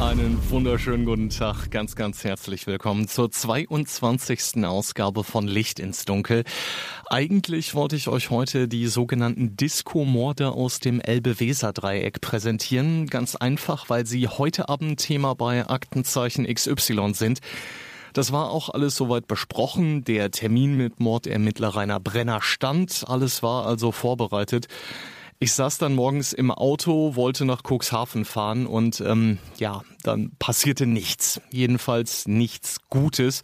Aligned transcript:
Einen 0.00 0.38
wunderschönen 0.50 1.04
guten 1.06 1.30
Tag, 1.30 1.70
ganz, 1.70 1.94
ganz 1.94 2.24
herzlich 2.24 2.66
willkommen 2.66 3.06
zur 3.06 3.30
22. 3.30 4.64
Ausgabe 4.64 5.22
von 5.22 5.46
Licht 5.46 5.78
ins 5.78 6.04
Dunkel. 6.04 6.42
Eigentlich 7.08 7.74
wollte 7.74 7.94
ich 7.94 8.08
euch 8.08 8.28
heute 8.28 8.66
die 8.66 8.88
sogenannten 8.88 9.56
Disco-Morde 9.56 10.50
aus 10.50 10.80
dem 10.80 11.00
Elbe-Weser-Dreieck 11.00 12.20
präsentieren. 12.20 13.06
Ganz 13.06 13.36
einfach, 13.36 13.88
weil 13.88 14.04
sie 14.04 14.26
heute 14.26 14.68
Abend 14.68 14.98
Thema 14.98 15.34
bei 15.34 15.66
Aktenzeichen 15.66 16.44
XY 16.52 17.14
sind. 17.14 17.38
Das 18.14 18.30
war 18.30 18.50
auch 18.50 18.70
alles 18.70 18.96
soweit 18.96 19.26
besprochen. 19.26 20.04
Der 20.04 20.30
Termin 20.30 20.76
mit 20.76 21.00
Mordermittler 21.00 21.68
Rainer 21.68 22.00
Brenner 22.00 22.42
stand. 22.42 23.04
Alles 23.08 23.42
war 23.42 23.66
also 23.66 23.90
vorbereitet. 23.90 24.68
Ich 25.40 25.52
saß 25.52 25.78
dann 25.78 25.94
morgens 25.94 26.32
im 26.32 26.50
Auto, 26.50 27.16
wollte 27.16 27.44
nach 27.44 27.62
Cuxhaven 27.62 28.24
fahren 28.24 28.66
und 28.66 29.00
ähm, 29.00 29.38
ja, 29.58 29.82
dann 30.02 30.32
passierte 30.38 30.86
nichts. 30.86 31.40
Jedenfalls 31.50 32.26
nichts 32.26 32.78
Gutes. 32.88 33.42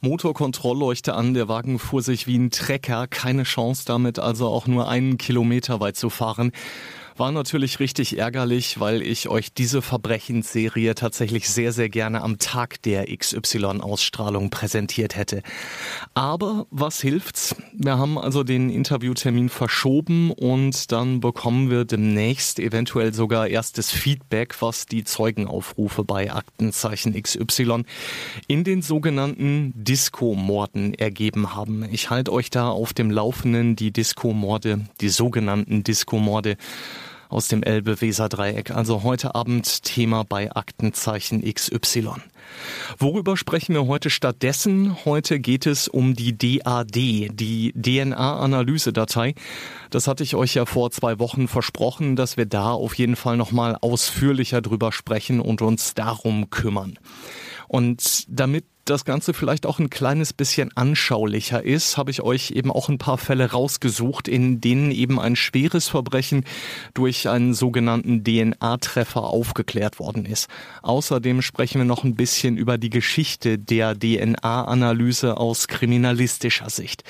Motorkontrollleuchte 0.00 1.14
an, 1.14 1.34
der 1.34 1.48
Wagen 1.48 1.78
fuhr 1.78 2.02
sich 2.02 2.26
wie 2.26 2.38
ein 2.38 2.50
Trecker, 2.50 3.06
keine 3.06 3.44
Chance 3.44 3.84
damit 3.86 4.18
also 4.18 4.48
auch 4.48 4.66
nur 4.66 4.88
einen 4.88 5.18
Kilometer 5.18 5.80
weit 5.80 5.96
zu 5.96 6.10
fahren. 6.10 6.52
War 7.16 7.30
natürlich 7.30 7.78
richtig 7.78 8.18
ärgerlich, 8.18 8.80
weil 8.80 9.00
ich 9.00 9.28
euch 9.28 9.52
diese 9.52 9.82
Verbrechensserie 9.82 10.96
tatsächlich 10.96 11.48
sehr, 11.48 11.72
sehr 11.72 11.88
gerne 11.88 12.22
am 12.22 12.38
Tag 12.38 12.82
der 12.82 13.06
XY-Ausstrahlung 13.06 14.50
präsentiert 14.50 15.14
hätte. 15.14 15.42
Aber 16.14 16.66
was 16.70 17.00
hilft's? 17.00 17.54
Wir 17.72 17.98
haben 17.98 18.18
also 18.18 18.42
den 18.42 18.68
Interviewtermin 18.68 19.48
verschoben 19.48 20.32
und 20.32 20.90
dann 20.90 21.20
bekommen 21.20 21.70
wir 21.70 21.84
demnächst 21.84 22.58
eventuell 22.58 23.14
sogar 23.14 23.46
erstes 23.46 23.92
Feedback, 23.92 24.60
was 24.60 24.86
die 24.86 25.04
Zeugenaufrufe 25.04 26.02
bei 26.02 26.32
Aktenzeichen 26.32 27.14
XY 27.14 27.84
in 28.48 28.64
den 28.64 28.82
sogenannten 28.82 29.72
Disco-Morden 29.76 30.94
ergeben 30.94 31.54
haben. 31.54 31.86
Ich 31.92 32.10
halte 32.10 32.32
euch 32.32 32.50
da 32.50 32.70
auf 32.70 32.92
dem 32.92 33.12
Laufenden 33.12 33.76
die 33.76 33.92
Disco-Morde, 33.92 34.80
die 35.00 35.10
sogenannten 35.10 35.84
Disco-Morde 35.84 36.56
aus 37.34 37.48
dem 37.48 37.62
Elbe-Weser-Dreieck. 37.62 38.70
Also 38.70 39.02
heute 39.02 39.34
Abend 39.34 39.82
Thema 39.82 40.24
bei 40.24 40.50
Aktenzeichen 40.52 41.42
XY. 41.42 42.12
Worüber 42.98 43.36
sprechen 43.36 43.74
wir 43.74 43.86
heute 43.86 44.10
stattdessen? 44.10 45.04
Heute 45.04 45.40
geht 45.40 45.66
es 45.66 45.88
um 45.88 46.14
die 46.14 46.36
DAD, 46.38 46.94
die 46.94 47.72
DNA-Analyse-Datei. 47.76 49.34
Das 49.90 50.06
hatte 50.06 50.22
ich 50.22 50.36
euch 50.36 50.54
ja 50.54 50.64
vor 50.64 50.90
zwei 50.90 51.18
Wochen 51.18 51.48
versprochen, 51.48 52.16
dass 52.16 52.36
wir 52.36 52.46
da 52.46 52.72
auf 52.72 52.94
jeden 52.94 53.16
Fall 53.16 53.36
nochmal 53.36 53.76
ausführlicher 53.80 54.62
drüber 54.62 54.92
sprechen 54.92 55.40
und 55.40 55.62
uns 55.62 55.94
darum 55.94 56.50
kümmern. 56.50 56.98
Und 57.66 58.26
damit 58.28 58.66
das 58.84 59.04
Ganze 59.04 59.34
vielleicht 59.34 59.66
auch 59.66 59.78
ein 59.78 59.90
kleines 59.90 60.32
bisschen 60.32 60.70
anschaulicher 60.76 61.64
ist, 61.64 61.96
habe 61.96 62.10
ich 62.10 62.22
euch 62.22 62.50
eben 62.50 62.70
auch 62.70 62.88
ein 62.88 62.98
paar 62.98 63.18
Fälle 63.18 63.50
rausgesucht, 63.50 64.28
in 64.28 64.60
denen 64.60 64.90
eben 64.90 65.18
ein 65.18 65.36
schweres 65.36 65.88
Verbrechen 65.88 66.44
durch 66.92 67.28
einen 67.28 67.54
sogenannten 67.54 68.24
DNA-Treffer 68.24 69.24
aufgeklärt 69.24 69.98
worden 69.98 70.26
ist. 70.26 70.48
Außerdem 70.82 71.42
sprechen 71.42 71.78
wir 71.80 71.84
noch 71.84 72.04
ein 72.04 72.14
bisschen 72.14 72.56
über 72.56 72.78
die 72.78 72.90
Geschichte 72.90 73.58
der 73.58 73.98
DNA-Analyse 73.98 75.36
aus 75.36 75.68
kriminalistischer 75.68 76.70
Sicht. 76.70 77.04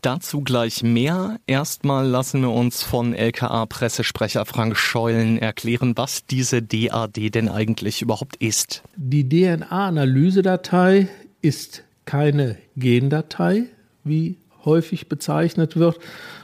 Dazu 0.00 0.42
gleich 0.42 0.82
mehr. 0.82 1.38
Erstmal 1.46 2.06
lassen 2.06 2.40
wir 2.42 2.52
uns 2.52 2.82
von 2.82 3.14
LKA-Pressesprecher 3.14 4.46
Frank 4.46 4.76
Scheulen 4.76 5.38
erklären, 5.38 5.92
was 5.96 6.24
diese 6.24 6.62
DAD 6.62 7.34
denn 7.34 7.48
eigentlich 7.48 8.02
überhaupt 8.02 8.36
ist. 8.36 8.82
Die 8.96 9.28
DNA-Analysedatei 9.28 11.08
ist 11.42 11.84
keine 12.04 12.56
Gendatei, 12.76 13.64
wie 14.04 14.36
häufig 14.64 15.08
bezeichnet 15.08 15.76
wird, 15.76 15.98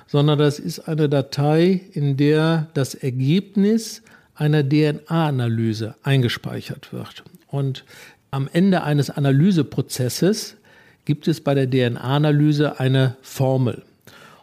sondern 0.07 0.39
das 0.39 0.59
ist 0.59 0.81
eine 0.81 1.09
Datei, 1.09 1.81
in 1.93 2.17
der 2.17 2.69
das 2.75 2.95
Ergebnis 2.95 4.03
einer 4.35 4.69
DNA-Analyse 4.69 5.95
eingespeichert 6.03 6.93
wird. 6.93 7.25
Und 7.49 7.85
am 8.31 8.49
Ende 8.53 8.83
eines 8.83 9.11
Analyseprozesses 9.11 10.57
gibt 11.05 11.29
es 11.29 11.41
bei 11.41 11.55
der 11.55 11.71
DNA-Analyse 11.71 12.81
eine 12.81 13.17
Formel. 13.23 13.83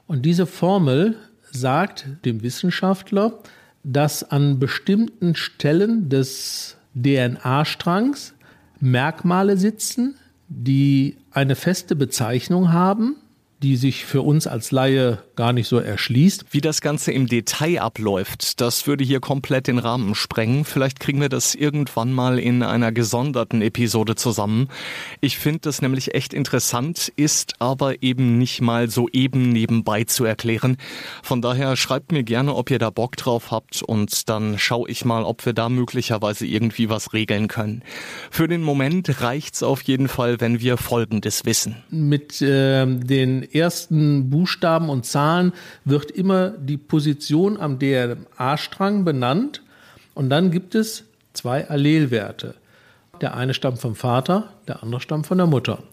Und 0.08 0.24
diese 0.24 0.46
Formel 0.46 1.16
sagt 1.52 2.06
dem 2.26 2.44
Wissenschaftler, 2.44 3.40
dass 3.84 4.24
an 4.24 4.60
bestimmten 4.60 5.36
Stellen 5.36 6.10
des 6.10 6.78
DNA-Strangs 6.96 8.34
Merkmale 8.80 9.58
sitzen, 9.58 10.16
die 10.54 11.16
eine 11.32 11.56
feste 11.56 11.96
Bezeichnung 11.96 12.74
haben, 12.74 13.16
die 13.62 13.76
sich 13.76 14.06
für 14.06 14.24
uns 14.24 14.48
als 14.48 14.72
Laie 14.72 15.20
gar 15.36 15.54
nicht 15.54 15.68
so 15.68 15.78
erschließt. 15.78 16.46
Wie 16.52 16.62
das 16.62 16.82
Ganze 16.82 17.12
im 17.12 17.28
Detail 17.28 17.82
abläuft, 17.82 18.60
das 18.60 18.88
würde 18.88 19.04
hier 19.04 19.20
komplett 19.20 19.68
den 19.68 19.78
Rahmen 19.78 20.16
sprengen. 20.16 20.66
Vielleicht 20.66 21.00
kriegen 21.00 21.22
wir 21.22 21.30
das 21.30 21.54
irgendwann 21.54 22.12
mal 22.12 22.40
in 22.40 22.64
einer 22.64 22.92
gesonderten 22.92 23.62
Episode 23.62 24.16
zusammen. 24.16 24.68
Ich 25.20 25.38
finde 25.38 25.60
das 25.62 25.82
nämlich 25.82 26.16
echt 26.16 26.34
interessant, 26.34 27.12
ist 27.16 27.54
aber 27.60 28.02
eben 28.02 28.40
nicht 28.40 28.62
mal 28.62 28.90
so 28.90 29.08
eben 29.10 29.50
nebenbei 29.50 30.06
zu 30.06 30.26
erklären. 30.26 30.78
Von 31.22 31.42
daher 31.42 31.76
schreibt 31.76 32.12
mir 32.12 32.24
gerne, 32.24 32.56
ob 32.56 32.72
ihr 32.72 32.80
da 32.80 32.90
Bock 32.90 33.16
drauf 33.16 33.52
habt 33.52 33.84
und 33.84 34.28
dann 34.28 34.58
schaue 34.58 34.90
ich 34.90 35.06
mal, 35.06 35.24
ob 35.24 35.46
wir 35.46 35.54
da 35.54 35.70
möglicherweise 35.70 36.48
irgendwie 36.48 36.90
was 36.90 37.14
regeln 37.14 37.48
können. 37.48 37.84
Für 38.32 38.48
den 38.48 38.64
Moment 38.64 39.22
reicht's 39.22 39.62
auf 39.62 39.84
jeden 39.84 40.08
Fall, 40.08 40.42
wenn 40.42 40.62
wir 40.62 40.78
Folgendes 40.78 41.46
wissen. 41.46 41.76
Mit 41.90 42.42
äh, 42.42 42.88
den 42.88 43.51
ersten 43.54 44.30
Buchstaben 44.30 44.90
und 44.90 45.06
Zahlen 45.06 45.54
wird 45.86 46.12
immer 46.12 46.50
die 46.50 46.78
Position 46.78 47.60
am 47.60 47.80
DNA-Strang 47.80 49.04
benannt 49.04 49.62
und 50.14 50.30
dann 50.30 50.52
gibt 50.52 50.76
es 50.76 51.06
zwei 51.34 51.70
Allelwerte. 51.70 52.56
Der 53.22 53.36
eine 53.36 53.54
stammt 53.54 53.80
vom 53.80 53.96
Vater, 53.96 54.50
der 54.68 54.84
andere 54.84 55.02
stammt 55.02 55.28
von 55.28 55.38
der 55.38 55.48
Mutter. 55.48 55.84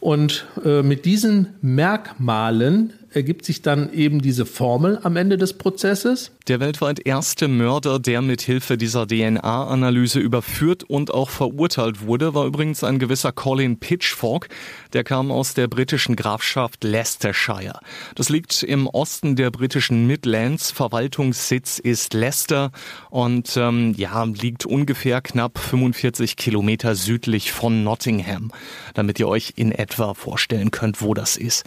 Und 0.00 0.46
äh, 0.64 0.82
mit 0.82 1.04
diesen 1.04 1.54
Merkmalen 1.60 2.92
ergibt 3.12 3.44
sich 3.44 3.62
dann 3.62 3.92
eben 3.92 4.20
diese 4.20 4.46
Formel 4.46 4.98
am 5.02 5.16
Ende 5.16 5.38
des 5.38 5.54
Prozesses. 5.54 6.32
Der 6.46 6.60
weltweit 6.60 7.04
erste 7.06 7.48
Mörder, 7.48 7.98
der 7.98 8.22
mit 8.22 8.40
Hilfe 8.40 8.76
dieser 8.76 9.06
DNA-Analyse 9.06 10.18
überführt 10.18 10.84
und 10.84 11.12
auch 11.12 11.30
verurteilt 11.30 12.06
wurde, 12.06 12.34
war 12.34 12.46
übrigens 12.46 12.84
ein 12.84 12.98
gewisser 12.98 13.32
Colin 13.32 13.78
Pitchfork. 13.78 14.48
Der 14.92 15.04
kam 15.04 15.30
aus 15.30 15.54
der 15.54 15.68
britischen 15.68 16.16
Grafschaft 16.16 16.84
Leicestershire. 16.84 17.80
Das 18.14 18.28
liegt 18.28 18.62
im 18.62 18.86
Osten 18.86 19.36
der 19.36 19.50
britischen 19.50 20.06
Midlands. 20.06 20.70
Verwaltungssitz 20.70 21.78
ist 21.78 22.14
Leicester 22.14 22.72
und 23.10 23.56
ähm, 23.56 23.94
ja 23.96 24.24
liegt 24.24 24.66
ungefähr 24.66 25.20
knapp 25.20 25.58
45 25.58 26.36
Kilometer 26.36 26.94
südlich 26.94 27.52
von 27.52 27.84
Nottingham, 27.84 28.52
damit 28.94 29.18
ihr 29.20 29.28
euch 29.28 29.54
in 29.56 29.72
etwa 29.72 30.14
vorstellen 30.14 30.70
könnt, 30.70 31.02
wo 31.02 31.14
das 31.14 31.36
ist. 31.36 31.64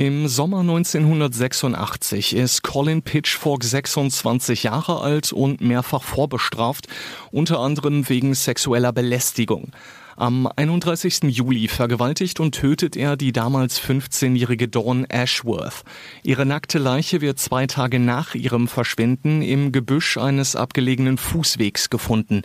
Im 0.00 0.28
Sommer 0.28 0.60
1986 0.60 2.34
ist 2.34 2.62
Colin 2.62 3.02
Pitchfork 3.02 3.62
26 3.62 4.62
Jahre 4.62 5.02
alt 5.02 5.30
und 5.30 5.60
mehrfach 5.60 6.02
vorbestraft, 6.02 6.86
unter 7.30 7.58
anderem 7.58 8.08
wegen 8.08 8.34
sexueller 8.34 8.94
Belästigung. 8.94 9.72
Am 10.20 10.46
31. 10.54 11.20
Juli 11.30 11.66
vergewaltigt 11.66 12.40
und 12.40 12.54
tötet 12.54 12.94
er 12.94 13.16
die 13.16 13.32
damals 13.32 13.80
15-jährige 13.80 14.68
Dawn 14.68 15.06
Ashworth. 15.06 15.82
Ihre 16.22 16.44
nackte 16.44 16.78
Leiche 16.78 17.22
wird 17.22 17.38
zwei 17.38 17.66
Tage 17.66 17.98
nach 17.98 18.34
ihrem 18.34 18.68
Verschwinden 18.68 19.40
im 19.40 19.72
Gebüsch 19.72 20.18
eines 20.18 20.56
abgelegenen 20.56 21.16
Fußwegs 21.16 21.88
gefunden. 21.88 22.42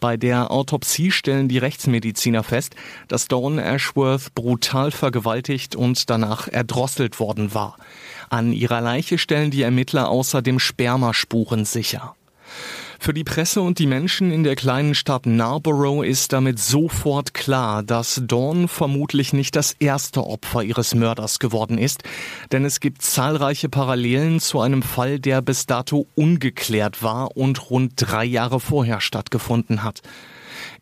Bei 0.00 0.16
der 0.16 0.50
Autopsie 0.50 1.10
stellen 1.10 1.48
die 1.48 1.58
Rechtsmediziner 1.58 2.42
fest, 2.42 2.76
dass 3.08 3.28
Dawn 3.28 3.58
Ashworth 3.58 4.34
brutal 4.34 4.90
vergewaltigt 4.90 5.76
und 5.76 6.08
danach 6.08 6.48
erdrosselt 6.48 7.20
worden 7.20 7.52
war. 7.52 7.76
An 8.30 8.54
ihrer 8.54 8.80
Leiche 8.80 9.18
stellen 9.18 9.50
die 9.50 9.60
Ermittler 9.60 10.08
außerdem 10.08 10.58
Spermaspuren 10.58 11.66
sicher. 11.66 12.14
Für 13.00 13.14
die 13.14 13.24
Presse 13.24 13.62
und 13.62 13.78
die 13.78 13.86
Menschen 13.86 14.32
in 14.32 14.42
der 14.42 14.56
kleinen 14.56 14.94
Stadt 14.94 15.24
Narborough 15.24 16.04
ist 16.04 16.32
damit 16.32 16.58
sofort 16.58 17.32
klar, 17.32 17.84
dass 17.84 18.20
Dawn 18.26 18.66
vermutlich 18.66 19.32
nicht 19.32 19.54
das 19.54 19.72
erste 19.78 20.26
Opfer 20.26 20.64
ihres 20.64 20.96
Mörders 20.96 21.38
geworden 21.38 21.78
ist, 21.78 22.02
denn 22.50 22.64
es 22.64 22.80
gibt 22.80 23.02
zahlreiche 23.02 23.68
Parallelen 23.68 24.40
zu 24.40 24.60
einem 24.60 24.82
Fall, 24.82 25.20
der 25.20 25.42
bis 25.42 25.66
dato 25.66 26.06
ungeklärt 26.16 27.02
war 27.02 27.36
und 27.36 27.70
rund 27.70 27.92
drei 27.96 28.24
Jahre 28.24 28.58
vorher 28.58 29.00
stattgefunden 29.00 29.84
hat. 29.84 30.02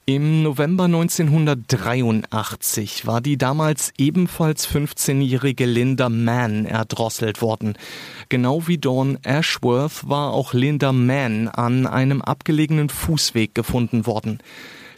Im 0.05 0.43
November 0.43 0.85
1983 0.85 3.07
war 3.07 3.21
die 3.21 3.37
damals 3.37 3.93
ebenfalls 3.99 4.69
15-jährige 4.69 5.67
Linda 5.67 6.09
Mann 6.09 6.65
erdrosselt 6.65 7.43
worden. 7.43 7.77
Genau 8.29 8.69
wie 8.69 8.79
Dawn 8.79 9.19
Ashworth 9.25 10.09
war 10.09 10.33
auch 10.33 10.53
Linda 10.53 10.93
Mann 10.93 11.49
an 11.49 11.89
einem 11.89 12.23
abgelegenen 12.23 12.89
Fußweg 12.89 13.53
gefunden 13.55 14.07
worden. 14.07 14.39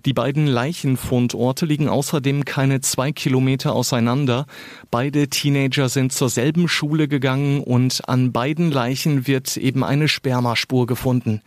Die 0.09 0.15
beiden 0.15 0.47
Leichenfundorte 0.47 1.67
liegen 1.67 1.91
außerdem 1.91 2.47
keine 2.47 2.81
zwei 2.81 3.13
Kilometer 3.13 3.75
auseinander. 3.75 4.47
Beide 4.91 5.29
Teenager 5.29 5.91
sind 5.91 6.15
zur 6.15 6.31
selben 6.31 6.67
Schule 6.67 7.09
gegangen 7.09 7.61
und 7.61 8.09
an 8.09 8.33
beiden 8.33 8.71
Leichen 8.71 9.27
wird 9.27 9.59
eben 9.59 9.85
eine 9.85 10.09
Spermaspur 10.09 10.87
gefunden. 10.87 11.43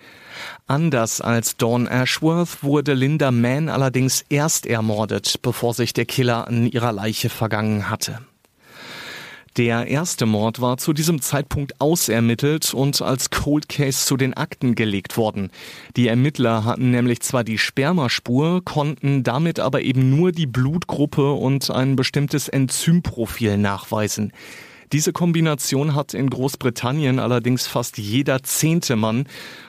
Anders 0.67 1.21
als 1.21 1.57
Dawn 1.57 1.87
Ashworth 1.87 2.61
wurde 2.61 2.93
Linda 2.93 3.31
Mann 3.31 3.67
allerdings 3.67 4.23
erst 4.29 4.67
ermordet, 4.67 5.39
bevor 5.41 5.73
sich 5.73 5.93
der 5.93 6.05
Killer 6.05 6.47
an 6.47 6.67
ihrer 6.67 6.91
Leiche 6.91 7.29
vergangen 7.29 7.89
hatte. 7.89 8.19
Der 9.57 9.87
erste 9.87 10.25
Mord 10.25 10.61
war 10.61 10.77
zu 10.77 10.93
diesem 10.93 11.21
Zeitpunkt 11.21 11.81
ausermittelt 11.81 12.73
und 12.73 13.01
als 13.01 13.31
Cold 13.31 13.67
Case 13.67 14.05
zu 14.05 14.15
den 14.15 14.33
Akten 14.33 14.75
gelegt 14.75 15.17
worden. 15.17 15.51
Die 15.97 16.07
Ermittler 16.07 16.63
hatten 16.63 16.91
nämlich 16.91 17.19
zwar 17.19 17.43
die 17.43 17.57
Spermaspur, 17.57 18.63
konnten 18.63 19.23
damit 19.23 19.59
aber 19.59 19.81
eben 19.81 20.09
nur 20.09 20.31
die 20.31 20.47
Blutgruppe 20.47 21.33
und 21.33 21.69
ein 21.69 21.97
bestimmtes 21.97 22.47
Enzymprofil 22.47 23.57
nachweisen. 23.57 24.31
Diese 24.93 25.11
Kombination 25.11 25.95
hat 25.95 26.13
in 26.13 26.29
Großbritannien 26.29 27.19
allerdings 27.19 27.67
fast 27.67 27.97
jeder 27.97 28.43
zehnte 28.43 28.95
Mann 28.95 29.25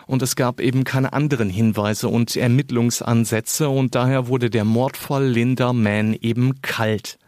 und 0.07 0.23
es 0.23 0.37
gab 0.37 0.61
eben 0.61 0.85
keine 0.85 1.13
anderen 1.13 1.51
Hinweise 1.51 2.09
und 2.09 2.37
Ermittlungsansätze 2.37 3.69
und 3.69 3.97
daher 3.97 4.29
wurde 4.29 4.49
der 4.49 4.65
Mordfall 4.65 5.27
Linda 5.27 5.73
Mann 5.73 6.15
eben 6.21 6.61
kalt. 6.63 7.19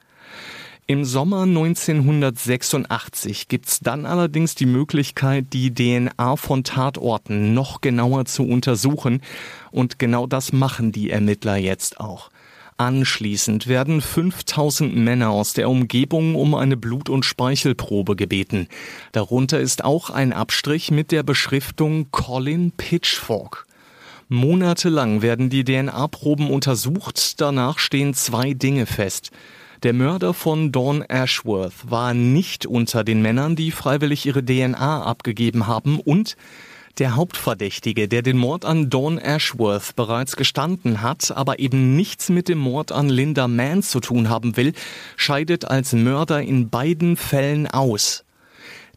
Im 0.86 1.06
Sommer 1.06 1.44
1986 1.44 3.48
gibt's 3.48 3.80
dann 3.80 4.04
allerdings 4.04 4.54
die 4.54 4.66
Möglichkeit, 4.66 5.46
die 5.54 5.72
DNA 5.72 6.36
von 6.36 6.62
Tatorten 6.62 7.54
noch 7.54 7.80
genauer 7.80 8.26
zu 8.26 8.42
untersuchen. 8.42 9.22
Und 9.70 9.98
genau 9.98 10.26
das 10.26 10.52
machen 10.52 10.92
die 10.92 11.08
Ermittler 11.08 11.56
jetzt 11.56 12.00
auch. 12.00 12.28
Anschließend 12.76 13.66
werden 13.66 14.02
5000 14.02 14.94
Männer 14.94 15.30
aus 15.30 15.54
der 15.54 15.70
Umgebung 15.70 16.34
um 16.34 16.54
eine 16.54 16.76
Blut- 16.76 17.08
und 17.08 17.24
Speichelprobe 17.24 18.14
gebeten. 18.14 18.68
Darunter 19.12 19.60
ist 19.60 19.84
auch 19.84 20.10
ein 20.10 20.34
Abstrich 20.34 20.90
mit 20.90 21.12
der 21.12 21.22
Beschriftung 21.22 22.10
Colin 22.10 22.72
Pitchfork. 22.72 23.66
Monatelang 24.28 25.22
werden 25.22 25.48
die 25.48 25.64
DNA-Proben 25.64 26.50
untersucht, 26.50 27.40
danach 27.40 27.78
stehen 27.78 28.12
zwei 28.12 28.52
Dinge 28.52 28.84
fest. 28.84 29.30
Der 29.84 29.92
Mörder 29.92 30.32
von 30.32 30.72
Dawn 30.72 31.02
Ashworth 31.02 31.90
war 31.90 32.14
nicht 32.14 32.64
unter 32.64 33.04
den 33.04 33.20
Männern, 33.20 33.54
die 33.54 33.70
freiwillig 33.70 34.24
ihre 34.24 34.42
DNA 34.42 35.02
abgegeben 35.02 35.66
haben 35.66 36.00
und 36.00 36.38
der 36.96 37.16
Hauptverdächtige, 37.16 38.08
der 38.08 38.22
den 38.22 38.38
Mord 38.38 38.64
an 38.64 38.88
Dawn 38.88 39.18
Ashworth 39.18 39.94
bereits 39.94 40.36
gestanden 40.36 41.02
hat, 41.02 41.36
aber 41.36 41.58
eben 41.58 41.96
nichts 41.96 42.30
mit 42.30 42.48
dem 42.48 42.60
Mord 42.60 42.92
an 42.92 43.10
Linda 43.10 43.46
Mann 43.46 43.82
zu 43.82 44.00
tun 44.00 44.30
haben 44.30 44.56
will, 44.56 44.72
scheidet 45.16 45.66
als 45.66 45.92
Mörder 45.92 46.40
in 46.40 46.70
beiden 46.70 47.18
Fällen 47.18 47.66
aus. 47.66 48.24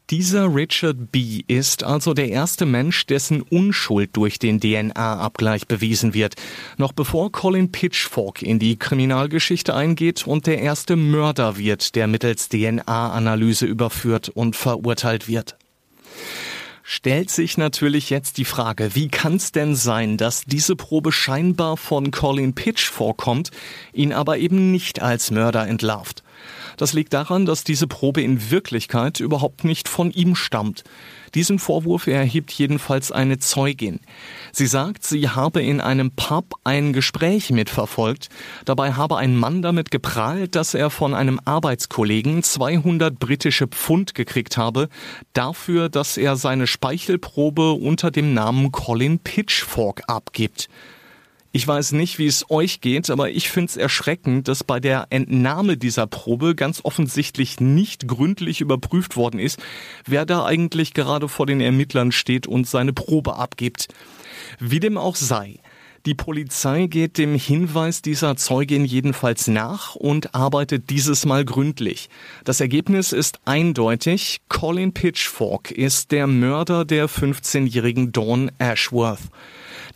Dieser 0.09 0.55
Richard 0.55 1.11
B. 1.11 1.41
ist 1.47 1.83
also 1.83 2.13
der 2.13 2.29
erste 2.29 2.65
Mensch, 2.65 3.05
dessen 3.07 3.41
Unschuld 3.41 4.15
durch 4.15 4.39
den 4.39 4.61
DNA-Abgleich 4.61 5.67
bewiesen 5.67 6.13
wird, 6.13 6.35
noch 6.77 6.93
bevor 6.93 7.29
Colin 7.33 7.73
Pitchfork 7.73 8.41
in 8.41 8.57
die 8.57 8.79
Kriminalgeschichte 8.79 9.75
eingeht 9.75 10.25
und 10.25 10.47
der 10.47 10.59
erste 10.59 10.95
Mörder 10.95 11.57
wird, 11.57 11.95
der 11.95 12.07
mittels 12.07 12.47
DNA-Analyse 12.47 13.65
überführt 13.65 14.29
und 14.29 14.55
verurteilt 14.55 15.27
wird 15.27 15.57
stellt 16.89 17.29
sich 17.29 17.57
natürlich 17.57 18.09
jetzt 18.09 18.37
die 18.37 18.45
Frage, 18.45 18.95
wie 18.95 19.09
kann 19.09 19.35
es 19.35 19.51
denn 19.51 19.75
sein, 19.75 20.15
dass 20.15 20.45
diese 20.45 20.77
Probe 20.77 21.11
scheinbar 21.11 21.75
von 21.75 22.11
Colin 22.11 22.53
Pitch 22.53 22.89
vorkommt, 22.89 23.51
ihn 23.91 24.13
aber 24.13 24.37
eben 24.37 24.71
nicht 24.71 25.01
als 25.01 25.29
Mörder 25.29 25.67
entlarvt? 25.67 26.23
Das 26.77 26.93
liegt 26.93 27.13
daran, 27.13 27.45
dass 27.45 27.63
diese 27.63 27.87
Probe 27.87 28.21
in 28.21 28.51
Wirklichkeit 28.51 29.19
überhaupt 29.19 29.63
nicht 29.63 29.87
von 29.87 30.11
ihm 30.11 30.35
stammt. 30.35 30.83
Diesen 31.35 31.59
Vorwurf 31.59 32.07
erhebt 32.07 32.51
jedenfalls 32.51 33.11
eine 33.11 33.37
Zeugin. 33.37 33.99
Sie 34.51 34.67
sagt, 34.67 35.03
sie 35.03 35.29
habe 35.29 35.61
in 35.61 35.81
einem 35.81 36.11
Pub 36.11 36.53
ein 36.63 36.93
Gespräch 36.93 37.51
mitverfolgt. 37.51 38.29
Dabei 38.65 38.93
habe 38.93 39.17
ein 39.17 39.35
Mann 39.35 39.61
damit 39.61 39.91
geprahlt, 39.91 40.55
dass 40.55 40.73
er 40.73 40.89
von 40.89 41.13
einem 41.13 41.39
Arbeitskollegen 41.43 42.43
200 42.43 43.19
britische 43.19 43.67
Pfund 43.67 44.15
gekriegt 44.15 44.57
habe, 44.57 44.89
dafür, 45.33 45.89
dass 45.89 46.17
er 46.17 46.35
seine 46.37 46.67
Speichelprobe 46.67 47.73
unter 47.73 48.09
dem 48.11 48.33
Namen 48.33 48.71
Colin 48.71 49.19
Pitchfork 49.19 50.03
abgibt. 50.07 50.69
Ich 51.57 51.67
weiß 51.67 51.93
nicht, 51.93 52.19
wie 52.19 52.27
es 52.27 52.51
euch 52.51 52.81
geht, 52.81 53.09
aber 53.09 53.31
ich 53.31 53.49
finde 53.49 53.71
es 53.71 53.77
erschreckend, 53.77 54.47
dass 54.47 54.63
bei 54.63 54.79
der 54.79 55.07
Entnahme 55.09 55.75
dieser 55.75 56.05
Probe 56.05 56.53
ganz 56.53 56.81
offensichtlich 56.85 57.59
nicht 57.59 58.07
gründlich 58.07 58.61
überprüft 58.61 59.15
worden 59.15 59.39
ist, 59.39 59.57
wer 60.05 60.27
da 60.27 60.45
eigentlich 60.45 60.93
gerade 60.93 61.27
vor 61.27 61.47
den 61.47 61.59
Ermittlern 61.59 62.11
steht 62.11 62.45
und 62.45 62.67
seine 62.67 62.93
Probe 62.93 63.37
abgibt. 63.37 63.87
Wie 64.59 64.79
dem 64.79 64.99
auch 64.99 65.15
sei. 65.15 65.55
Die 66.05 66.13
Polizei 66.13 66.85
geht 66.85 67.17
dem 67.17 67.33
Hinweis 67.33 68.03
dieser 68.03 68.35
Zeugin 68.35 68.85
jedenfalls 68.85 69.47
nach 69.47 69.95
und 69.95 70.35
arbeitet 70.35 70.91
dieses 70.91 71.25
Mal 71.25 71.43
gründlich. 71.43 72.07
Das 72.43 72.61
Ergebnis 72.61 73.13
ist 73.13 73.39
eindeutig. 73.45 74.41
Colin 74.47 74.93
Pitchfork 74.93 75.71
ist 75.71 76.11
der 76.11 76.27
Mörder 76.27 76.85
der 76.85 77.09
15-jährigen 77.09 78.11
Dawn 78.11 78.51
Ashworth. 78.59 79.21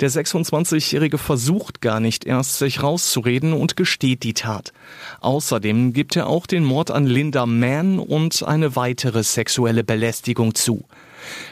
Der 0.01 0.09
26-Jährige 0.09 1.19
versucht 1.19 1.79
gar 1.79 1.99
nicht 1.99 2.25
erst, 2.25 2.57
sich 2.57 2.81
rauszureden 2.81 3.53
und 3.53 3.77
gesteht 3.77 4.23
die 4.23 4.33
Tat. 4.33 4.73
Außerdem 5.19 5.93
gibt 5.93 6.15
er 6.15 6.25
auch 6.25 6.47
den 6.47 6.63
Mord 6.63 6.89
an 6.89 7.05
Linda 7.05 7.45
Mann 7.45 7.99
und 7.99 8.41
eine 8.41 8.75
weitere 8.75 9.23
sexuelle 9.23 9.83
Belästigung 9.83 10.55
zu. 10.55 10.85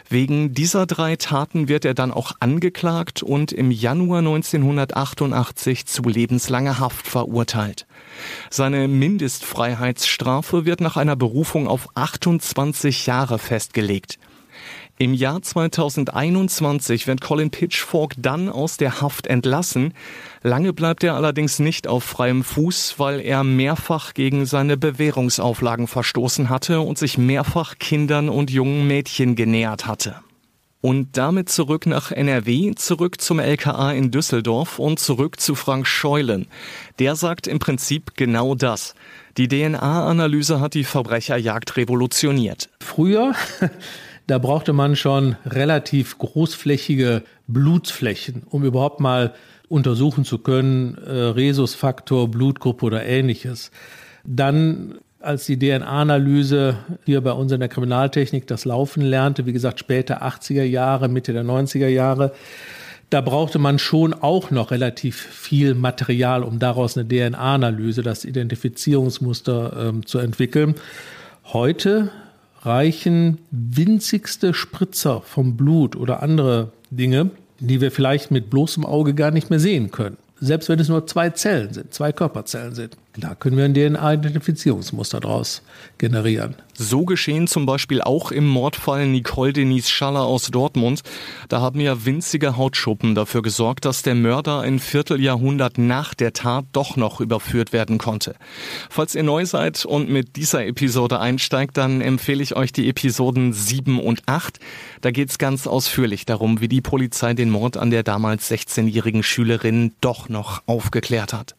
Wegen 0.09 0.55
dieser 0.55 0.87
drei 0.87 1.15
Taten 1.15 1.67
wird 1.67 1.85
er 1.85 1.93
dann 1.93 2.11
auch 2.11 2.31
angeklagt 2.39 3.21
und 3.21 3.51
im 3.51 3.69
Januar 3.69 4.19
1988 4.19 5.85
zu 5.85 6.01
lebenslanger 6.01 6.79
Haft 6.79 7.07
verurteilt. 7.07 7.85
Seine 8.49 8.87
Mindestfreiheitsstrafe 8.87 10.65
wird 10.65 10.81
nach 10.81 10.97
einer 10.97 11.15
Berufung 11.15 11.67
auf 11.67 11.89
28 11.93 13.05
Jahre 13.05 13.37
festgelegt. 13.37 14.17
Im 15.01 15.13
Jahr 15.13 15.41
2021 15.41 17.07
wird 17.07 17.21
Colin 17.21 17.51
Pitchfork 17.51 18.15
dann 18.17 18.49
aus 18.49 18.75
der 18.75 18.99
Haft 18.99 19.27
entlassen. 19.27 19.93
Lange 20.43 20.73
bleibt 20.73 21.05
er 21.05 21.15
allerdings 21.15 21.59
nicht 21.59 21.87
auf 21.87 22.03
freiem 22.03 22.43
Fuß, 22.43 22.95
weil 22.97 23.21
er 23.21 23.45
mehrfach 23.45 24.13
gegen 24.13 24.45
seine 24.45 24.75
Bewährungsauflagen 24.75 25.87
verstoßen 25.87 26.49
hatte 26.49 26.81
und 26.81 26.97
sich 26.97 27.17
mehrfach 27.17 27.77
Kindern 27.79 28.27
und 28.27 28.51
jungen 28.51 28.87
Mädchen 28.87 29.37
genähert 29.37 29.87
hatte. 29.87 30.15
Und 30.81 31.15
damit 31.15 31.47
zurück 31.47 31.85
nach 31.85 32.11
NRW, 32.11 32.75
zurück 32.75 33.21
zum 33.21 33.39
LKA 33.39 33.93
in 33.93 34.11
Düsseldorf 34.11 34.79
und 34.79 34.99
zurück 34.99 35.39
zu 35.39 35.55
Frank 35.55 35.87
Scheulen. 35.87 36.47
Der 36.99 37.15
sagt 37.15 37.47
im 37.47 37.59
Prinzip 37.59 38.15
genau 38.15 38.53
das. 38.53 38.95
Die 39.37 39.47
DNA-Analyse 39.47 40.59
hat 40.59 40.73
die 40.73 40.83
Verbrecherjagd 40.83 41.77
revolutioniert. 41.77 42.69
Früher 42.81 43.33
da 44.29 44.37
brauchte 44.37 44.73
man 44.73 44.95
schon 44.95 45.37
relativ 45.43 46.19
großflächige 46.19 47.23
Blutflächen, 47.47 48.43
um 48.47 48.63
überhaupt 48.63 48.99
mal 48.99 49.33
untersuchen 49.69 50.23
zu 50.23 50.37
können, 50.37 50.95
äh, 50.97 51.11
Rhesusfaktor, 51.11 52.29
Blutgruppe 52.29 52.85
oder 52.85 53.03
ähnliches. 53.03 53.71
Dann 54.23 54.99
als 55.19 55.47
die 55.47 55.57
DNA-Analyse 55.57 56.77
hier 57.05 57.21
bei 57.21 57.31
uns 57.31 57.51
in 57.51 57.59
der 57.59 57.69
Kriminaltechnik 57.69 58.45
das 58.45 58.65
Laufen 58.65 59.01
lernte, 59.01 59.47
wie 59.47 59.53
gesagt 59.53 59.79
später 59.79 60.21
80er 60.21 60.63
Jahre, 60.63 61.09
Mitte 61.09 61.33
der 61.33 61.43
90er 61.43 61.87
Jahre, 61.87 62.31
da 63.09 63.21
brauchte 63.21 63.57
man 63.57 63.79
schon 63.79 64.13
auch 64.13 64.51
noch 64.51 64.69
relativ 64.69 65.15
viel 65.15 65.73
Material, 65.73 66.43
um 66.43 66.59
daraus 66.59 66.95
eine 66.95 67.07
DNA-Analyse, 67.07 68.03
das 68.03 68.25
Identifizierungsmuster 68.25 69.87
ähm, 69.87 70.05
zu 70.05 70.19
entwickeln. 70.19 70.75
Heute 71.45 72.11
reichen 72.59 73.39
winzigste 73.51 74.53
Spritzer 74.53 75.21
vom 75.21 75.57
Blut 75.57 75.95
oder 75.95 76.21
andere 76.21 76.71
Dinge 76.91 77.31
die 77.59 77.81
wir 77.81 77.91
vielleicht 77.91 78.31
mit 78.31 78.49
bloßem 78.49 78.85
Auge 78.85 79.13
gar 79.13 79.31
nicht 79.31 79.49
mehr 79.49 79.59
sehen 79.59 79.91
können. 79.91 80.17
Selbst 80.39 80.69
wenn 80.69 80.79
es 80.79 80.87
nur 80.87 81.05
zwei 81.07 81.29
Zellen 81.31 81.73
sind, 81.73 81.93
zwei 81.93 82.11
Körperzellen 82.11 82.73
sind. 82.73 82.95
Da 83.19 83.35
können 83.35 83.57
wir 83.57 83.65
ein 83.65 83.73
DNA-Identifizierungsmuster 83.73 85.19
daraus 85.19 85.61
generieren. 85.97 86.55
So 86.73 87.03
geschehen 87.03 87.47
zum 87.47 87.65
Beispiel 87.65 88.01
auch 88.01 88.31
im 88.31 88.47
Mordfall 88.47 89.05
Nicole 89.07 89.51
Denise 89.51 89.89
Schaller 89.89 90.21
aus 90.21 90.47
Dortmund. 90.47 91.01
Da 91.49 91.59
haben 91.59 91.81
ja 91.81 92.05
winzige 92.05 92.55
Hautschuppen 92.55 93.15
dafür 93.15 93.41
gesorgt, 93.41 93.83
dass 93.83 94.01
der 94.01 94.15
Mörder 94.15 94.61
ein 94.61 94.79
Vierteljahrhundert 94.79 95.77
nach 95.77 96.13
der 96.13 96.31
Tat 96.31 96.65
doch 96.71 96.95
noch 96.95 97.19
überführt 97.19 97.73
werden 97.73 97.97
konnte. 97.97 98.35
Falls 98.89 99.13
ihr 99.13 99.23
neu 99.23 99.45
seid 99.45 99.83
und 99.83 100.09
mit 100.09 100.37
dieser 100.37 100.65
Episode 100.65 101.19
einsteigt, 101.19 101.75
dann 101.75 101.99
empfehle 101.99 102.41
ich 102.41 102.55
euch 102.55 102.71
die 102.71 102.87
Episoden 102.87 103.51
7 103.51 103.99
und 103.99 104.21
8. 104.27 104.59
Da 105.01 105.11
geht 105.11 105.31
es 105.31 105.37
ganz 105.37 105.67
ausführlich 105.67 106.25
darum, 106.25 106.61
wie 106.61 106.69
die 106.69 106.81
Polizei 106.81 107.33
den 107.33 107.49
Mord 107.49 107.75
an 107.75 107.91
der 107.91 108.03
damals 108.03 108.49
16-jährigen 108.49 109.23
Schülerin 109.23 109.93
doch 109.99 110.29
noch 110.29 110.63
aufgeklärt 110.65 111.33
hat. 111.33 111.55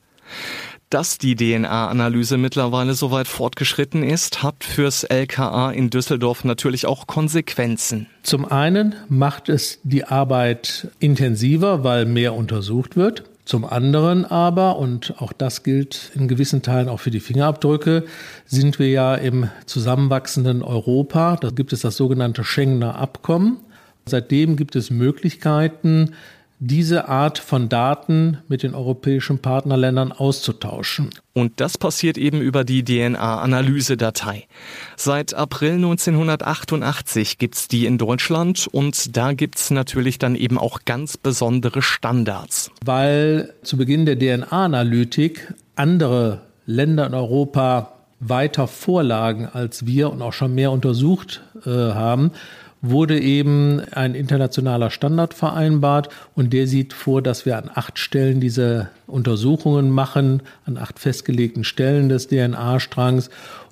Dass 0.90 1.18
die 1.18 1.36
DNA-Analyse 1.36 2.36
mittlerweile 2.36 2.94
so 2.94 3.12
weit 3.12 3.28
fortgeschritten 3.28 4.02
ist, 4.02 4.42
hat 4.42 4.64
fürs 4.64 5.04
LKA 5.04 5.70
in 5.70 5.88
Düsseldorf 5.88 6.42
natürlich 6.42 6.84
auch 6.84 7.06
Konsequenzen. 7.06 8.08
Zum 8.24 8.44
einen 8.44 8.96
macht 9.08 9.48
es 9.48 9.78
die 9.84 10.02
Arbeit 10.02 10.88
intensiver, 10.98 11.84
weil 11.84 12.06
mehr 12.06 12.34
untersucht 12.34 12.96
wird. 12.96 13.22
Zum 13.44 13.64
anderen 13.64 14.24
aber, 14.24 14.78
und 14.78 15.14
auch 15.18 15.32
das 15.32 15.62
gilt 15.62 16.10
in 16.16 16.26
gewissen 16.26 16.62
Teilen 16.62 16.88
auch 16.88 16.98
für 16.98 17.12
die 17.12 17.20
Fingerabdrücke, 17.20 18.04
sind 18.46 18.80
wir 18.80 18.88
ja 18.88 19.14
im 19.14 19.48
zusammenwachsenden 19.66 20.64
Europa. 20.64 21.36
Da 21.36 21.50
gibt 21.50 21.72
es 21.72 21.82
das 21.82 21.96
sogenannte 21.96 22.42
Schengener 22.42 22.96
Abkommen. 22.96 23.58
Seitdem 24.06 24.56
gibt 24.56 24.74
es 24.74 24.90
Möglichkeiten, 24.90 26.14
diese 26.62 27.08
Art 27.08 27.38
von 27.38 27.70
Daten 27.70 28.38
mit 28.46 28.62
den 28.62 28.74
europäischen 28.74 29.38
Partnerländern 29.38 30.12
auszutauschen. 30.12 31.08
Und 31.32 31.58
das 31.58 31.78
passiert 31.78 32.18
eben 32.18 32.42
über 32.42 32.64
die 32.64 32.84
DNA-Analyse-Datei. 32.84 34.46
Seit 34.94 35.32
April 35.32 35.72
1988 35.76 37.38
gibt's 37.38 37.66
die 37.66 37.86
in 37.86 37.96
Deutschland 37.96 38.68
und 38.70 39.16
da 39.16 39.32
gibt's 39.32 39.70
natürlich 39.70 40.18
dann 40.18 40.34
eben 40.34 40.58
auch 40.58 40.80
ganz 40.84 41.16
besondere 41.16 41.80
Standards. 41.80 42.70
Weil 42.84 43.54
zu 43.62 43.78
Beginn 43.78 44.04
der 44.04 44.18
DNA-Analytik 44.18 45.54
andere 45.76 46.42
Länder 46.66 47.06
in 47.06 47.14
Europa 47.14 47.94
weiter 48.20 48.66
vorlagen 48.66 49.48
als 49.50 49.86
wir 49.86 50.10
und 50.10 50.20
auch 50.20 50.34
schon 50.34 50.54
mehr 50.54 50.72
untersucht 50.72 51.40
äh, 51.64 51.70
haben, 51.70 52.32
wurde 52.82 53.20
eben 53.20 53.80
ein 53.92 54.14
internationaler 54.14 54.90
Standard 54.90 55.34
vereinbart 55.34 56.08
und 56.34 56.52
der 56.52 56.66
sieht 56.66 56.92
vor, 56.92 57.20
dass 57.20 57.44
wir 57.44 57.58
an 57.58 57.70
acht 57.74 57.98
Stellen 57.98 58.40
diese 58.40 58.88
Untersuchungen 59.06 59.90
machen, 59.90 60.42
an 60.64 60.78
acht 60.78 60.98
festgelegten 60.98 61.64
Stellen 61.64 62.08
des 62.08 62.28
DNA-Strangs 62.28 63.28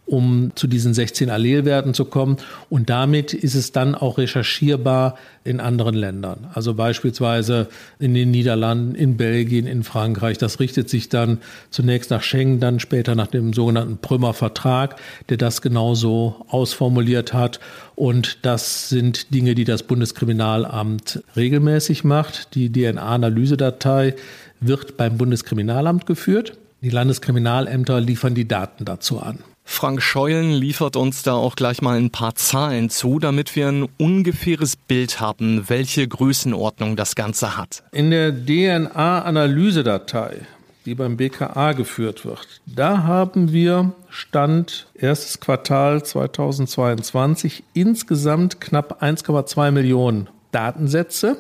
um 0.09 0.53
zu 0.55 0.67
diesen 0.67 0.95
16 0.95 1.29
Allelwerten 1.29 1.93
zu 1.93 2.07
kommen. 2.07 2.39
Und 2.71 2.89
damit 2.89 3.35
ist 3.35 3.55
es 3.55 3.73
dann 3.73 3.95
auch 3.95 4.19
recherchierbar 4.19 5.17
in 5.45 5.61
anderen 5.61 5.95
Ländern. 5.95 6.47
Also 6.55 6.75
beispielsweise 6.75 7.69
in 7.99 8.15
den 8.15 8.31
Niederlanden, 8.31 8.95
in 8.95 9.17
Belgien, 9.17 9.67
in 9.67 9.83
Frankreich. 9.85 10.39
Das 10.39 10.61
richtet 10.61 10.89
sich 10.89 11.09
dann 11.09 11.39
zunächst 11.71 12.11
nach 12.11 12.23
Schengen, 12.23 12.59
dann 12.59 12.81
später 12.81 13.15
nach 13.15 13.27
dem 13.27 13.53
sogenannten 13.53 13.99
Prümer 13.99 14.33
Vertrag, 14.33 14.97
der 15.29 15.37
das 15.37 15.61
genauso 15.61 16.47
ausformuliert 16.49 17.35
hat. 17.35 17.61
Und 17.95 18.39
das 18.47 18.89
sind 18.89 19.35
Dinge, 19.35 19.55
die 19.55 19.65
das 19.65 19.83
Bundeskriminalamt 19.83 21.23
regelmäßig 21.37 22.05
macht. 22.05 22.55
Die 22.55 22.73
DNA-Analysedatei 22.73 24.15
wird 24.61 24.97
beim 24.97 25.19
Bundeskriminalamt 25.19 26.07
geführt. 26.07 26.57
Die 26.81 26.91
Landeskriminalämter 26.91 28.01
liefern 28.01 28.35
die 28.35 28.47
Daten 28.47 28.85
dazu 28.85 29.19
an. 29.21 29.41
Frank 29.71 30.01
Scheulen 30.03 30.51
liefert 30.51 30.97
uns 30.97 31.23
da 31.23 31.35
auch 31.35 31.55
gleich 31.55 31.83
mal 31.83 31.99
ein 31.99 32.11
paar 32.11 32.35
Zahlen 32.35 32.89
zu, 32.91 33.21
damit 33.21 33.55
wir 33.55 33.69
ein 33.69 33.87
ungefähres 33.99 34.75
Bild 34.77 35.21
haben, 35.21 35.69
welche 35.69 36.09
Größenordnung 36.09 36.97
das 36.97 37.15
Ganze 37.15 37.57
hat. 37.57 37.85
In 37.93 38.11
der 38.11 38.33
DNA-Analysedatei, 38.33 40.41
die 40.85 40.97
beim 40.97 41.17
BKA 41.19 41.75
geführt 41.75 42.25
wird, 42.25 42.61
da 42.67 43.05
haben 43.05 43.53
wir 43.53 43.93
Stand 44.09 44.89
erstes 44.95 45.39
Quartal 45.39 46.03
2022 46.03 47.63
insgesamt 47.75 48.61
knapp 48.61 49.01
1,2 49.03 49.71
Millionen 49.71 50.29
Datensätze. 50.51 51.37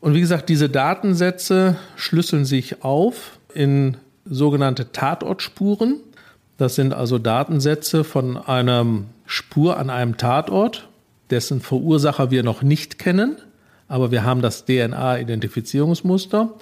Und 0.00 0.14
wie 0.14 0.20
gesagt, 0.20 0.48
diese 0.48 0.70
Datensätze 0.70 1.76
schlüsseln 1.96 2.46
sich 2.46 2.82
auf 2.84 3.38
in 3.52 3.98
sogenannte 4.24 4.92
Tatortspuren. 4.92 6.00
Das 6.58 6.74
sind 6.74 6.94
also 6.94 7.18
Datensätze 7.18 8.04
von 8.04 8.36
einer 8.36 8.86
Spur 9.26 9.78
an 9.78 9.90
einem 9.90 10.16
Tatort, 10.16 10.88
dessen 11.30 11.60
Verursacher 11.60 12.30
wir 12.30 12.42
noch 12.42 12.62
nicht 12.62 12.98
kennen, 12.98 13.36
aber 13.88 14.10
wir 14.10 14.24
haben 14.24 14.42
das 14.42 14.64
DNA-Identifizierungsmuster. 14.66 16.54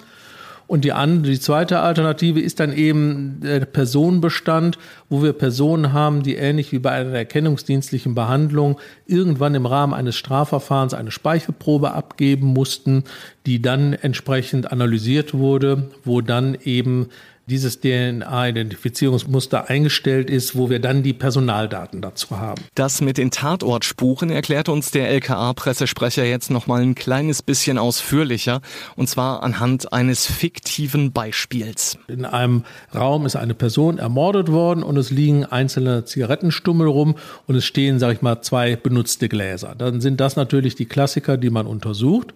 Und 0.71 0.85
die, 0.85 0.93
andere, 0.93 1.33
die 1.33 1.39
zweite 1.41 1.81
Alternative 1.81 2.39
ist 2.39 2.61
dann 2.61 2.71
eben 2.71 3.41
der 3.41 3.65
Personenbestand, 3.65 4.77
wo 5.09 5.21
wir 5.21 5.33
Personen 5.33 5.91
haben, 5.91 6.23
die 6.23 6.35
ähnlich 6.35 6.71
wie 6.71 6.79
bei 6.79 6.91
einer 6.91 7.11
erkennungsdienstlichen 7.11 8.15
Behandlung 8.15 8.79
irgendwann 9.05 9.53
im 9.53 9.65
Rahmen 9.65 9.93
eines 9.93 10.15
Strafverfahrens 10.15 10.93
eine 10.93 11.11
Speichelprobe 11.11 11.91
abgeben 11.91 12.47
mussten, 12.47 13.03
die 13.45 13.61
dann 13.61 13.91
entsprechend 13.91 14.71
analysiert 14.71 15.33
wurde, 15.33 15.89
wo 16.05 16.21
dann 16.21 16.57
eben 16.63 17.09
dieses 17.47 17.81
DNA-Identifizierungsmuster 17.81 19.69
eingestellt 19.69 20.29
ist, 20.29 20.55
wo 20.55 20.69
wir 20.69 20.79
dann 20.79 21.03
die 21.03 21.13
Personaldaten 21.13 22.01
dazu 22.01 22.37
haben. 22.39 22.63
Das 22.75 23.01
mit 23.01 23.17
den 23.17 23.31
Tatortspuren 23.31 24.29
erklärt 24.29 24.69
uns 24.69 24.91
der 24.91 25.09
LKA-Pressesprecher 25.09 26.23
jetzt 26.23 26.49
noch 26.51 26.67
mal 26.67 26.81
ein 26.81 26.95
kleines 26.95 27.41
bisschen 27.41 27.77
ausführlicher, 27.77 28.61
und 28.95 29.09
zwar 29.09 29.43
anhand 29.43 29.91
eines 29.91 30.25
fiktiven 30.25 31.11
Beispiels. 31.11 31.97
In 32.07 32.25
einem 32.25 32.63
Raum 32.93 33.25
ist 33.25 33.35
eine 33.35 33.53
Person 33.53 33.97
ermordet 33.97 34.51
worden 34.51 34.83
und 34.83 34.97
es 34.97 35.09
liegen 35.09 35.45
einzelne 35.45 36.05
Zigarettenstummel 36.05 36.87
rum 36.87 37.15
und 37.47 37.55
es 37.55 37.65
stehen, 37.65 37.99
sage 37.99 38.13
ich 38.13 38.21
mal, 38.21 38.41
zwei 38.41 38.75
benutzte 38.75 39.29
Gläser. 39.29 39.75
Dann 39.77 40.01
sind 40.01 40.21
das 40.21 40.35
natürlich 40.35 40.75
die 40.75 40.85
Klassiker, 40.85 41.37
die 41.37 41.49
man 41.49 41.67
untersucht. 41.67 42.33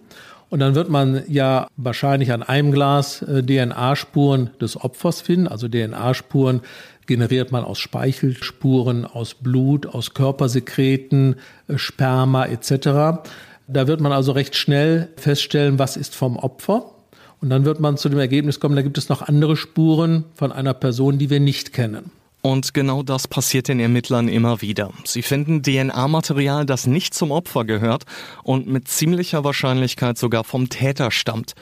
Und 0.48 0.60
dann 0.60 0.74
wird 0.74 0.88
man 0.88 1.22
ja 1.28 1.66
wahrscheinlich 1.76 2.32
an 2.32 2.42
einem 2.42 2.70
Glas 2.70 3.22
äh, 3.22 3.42
DNA-Spuren 3.42 4.50
des 4.60 4.80
Opfers 4.80 5.20
finden. 5.20 5.48
Also 5.48 5.68
DNA-Spuren 5.68 6.60
generiert 7.06 7.50
man 7.52 7.64
aus 7.64 7.78
Speichelspuren, 7.78 9.04
aus 9.04 9.34
Blut, 9.34 9.86
aus 9.86 10.14
Körpersekreten, 10.14 11.36
äh, 11.68 11.78
Sperma 11.78 12.46
etc. 12.46 13.22
Da 13.66 13.88
wird 13.88 14.00
man 14.00 14.12
also 14.12 14.32
recht 14.32 14.54
schnell 14.54 15.08
feststellen, 15.16 15.78
was 15.78 15.96
ist 15.96 16.14
vom 16.14 16.36
Opfer. 16.36 16.92
Und 17.40 17.50
dann 17.50 17.64
wird 17.64 17.80
man 17.80 17.96
zu 17.96 18.08
dem 18.08 18.18
Ergebnis 18.18 18.60
kommen, 18.60 18.76
da 18.76 18.82
gibt 18.82 18.98
es 18.98 19.08
noch 19.08 19.22
andere 19.22 19.56
Spuren 19.56 20.24
von 20.34 20.52
einer 20.52 20.74
Person, 20.74 21.18
die 21.18 21.28
wir 21.28 21.40
nicht 21.40 21.72
kennen. 21.72 22.10
Und 22.46 22.74
genau 22.74 23.02
das 23.02 23.26
passiert 23.26 23.66
den 23.66 23.80
Ermittlern 23.80 24.28
immer 24.28 24.62
wieder. 24.62 24.92
Sie 25.02 25.22
finden 25.22 25.64
DNA-Material, 25.64 26.64
das 26.64 26.86
nicht 26.86 27.12
zum 27.12 27.32
Opfer 27.32 27.64
gehört 27.64 28.04
und 28.44 28.68
mit 28.68 28.86
ziemlicher 28.86 29.42
Wahrscheinlichkeit 29.42 30.16
sogar 30.16 30.44
vom 30.44 30.68
Täter 30.68 31.10
stammt. 31.10 31.54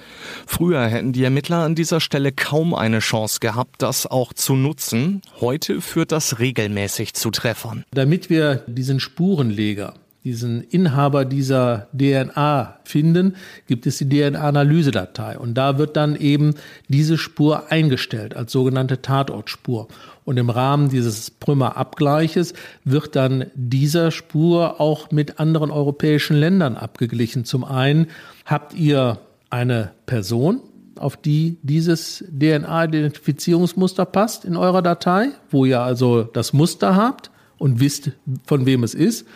Früher 0.46 0.84
hätten 0.84 1.14
die 1.14 1.24
Ermittler 1.24 1.60
an 1.64 1.74
dieser 1.74 2.00
Stelle 2.00 2.32
kaum 2.32 2.74
eine 2.74 2.98
Chance 2.98 3.38
gehabt, 3.40 3.80
das 3.80 4.06
auch 4.06 4.34
zu 4.34 4.56
nutzen. 4.56 5.22
Heute 5.40 5.80
führt 5.80 6.12
das 6.12 6.38
regelmäßig 6.38 7.14
zu 7.14 7.30
Treffern. 7.30 7.86
Damit 7.92 8.28
wir 8.28 8.56
diesen 8.66 9.00
Spurenleger 9.00 9.94
diesen 10.24 10.62
Inhaber 10.62 11.26
dieser 11.26 11.88
DNA 11.92 12.78
finden, 12.84 13.36
gibt 13.66 13.86
es 13.86 13.98
die 13.98 14.08
DNA-Analysedatei. 14.08 15.38
Und 15.38 15.54
da 15.54 15.76
wird 15.76 15.96
dann 15.96 16.16
eben 16.16 16.54
diese 16.88 17.18
Spur 17.18 17.70
eingestellt 17.70 18.34
als 18.34 18.50
sogenannte 18.50 19.02
Tatortspur. 19.02 19.88
Und 20.24 20.38
im 20.38 20.48
Rahmen 20.48 20.88
dieses 20.88 21.30
Prümer-Abgleiches 21.30 22.54
wird 22.84 23.14
dann 23.16 23.46
dieser 23.54 24.10
Spur 24.10 24.80
auch 24.80 25.10
mit 25.10 25.38
anderen 25.38 25.70
europäischen 25.70 26.36
Ländern 26.36 26.76
abgeglichen. 26.76 27.44
Zum 27.44 27.62
einen 27.62 28.06
habt 28.46 28.72
ihr 28.72 29.18
eine 29.50 29.92
Person, 30.06 30.60
auf 30.98 31.18
die 31.18 31.58
dieses 31.62 32.24
DNA-Identifizierungsmuster 32.30 34.06
passt 34.06 34.46
in 34.46 34.56
eurer 34.56 34.80
Datei, 34.80 35.28
wo 35.50 35.66
ihr 35.66 35.80
also 35.80 36.22
das 36.22 36.54
Muster 36.54 36.96
habt 36.96 37.30
und 37.58 37.80
wisst, 37.80 38.12
von 38.46 38.64
wem 38.64 38.84
es 38.84 38.94
ist. 38.94 39.26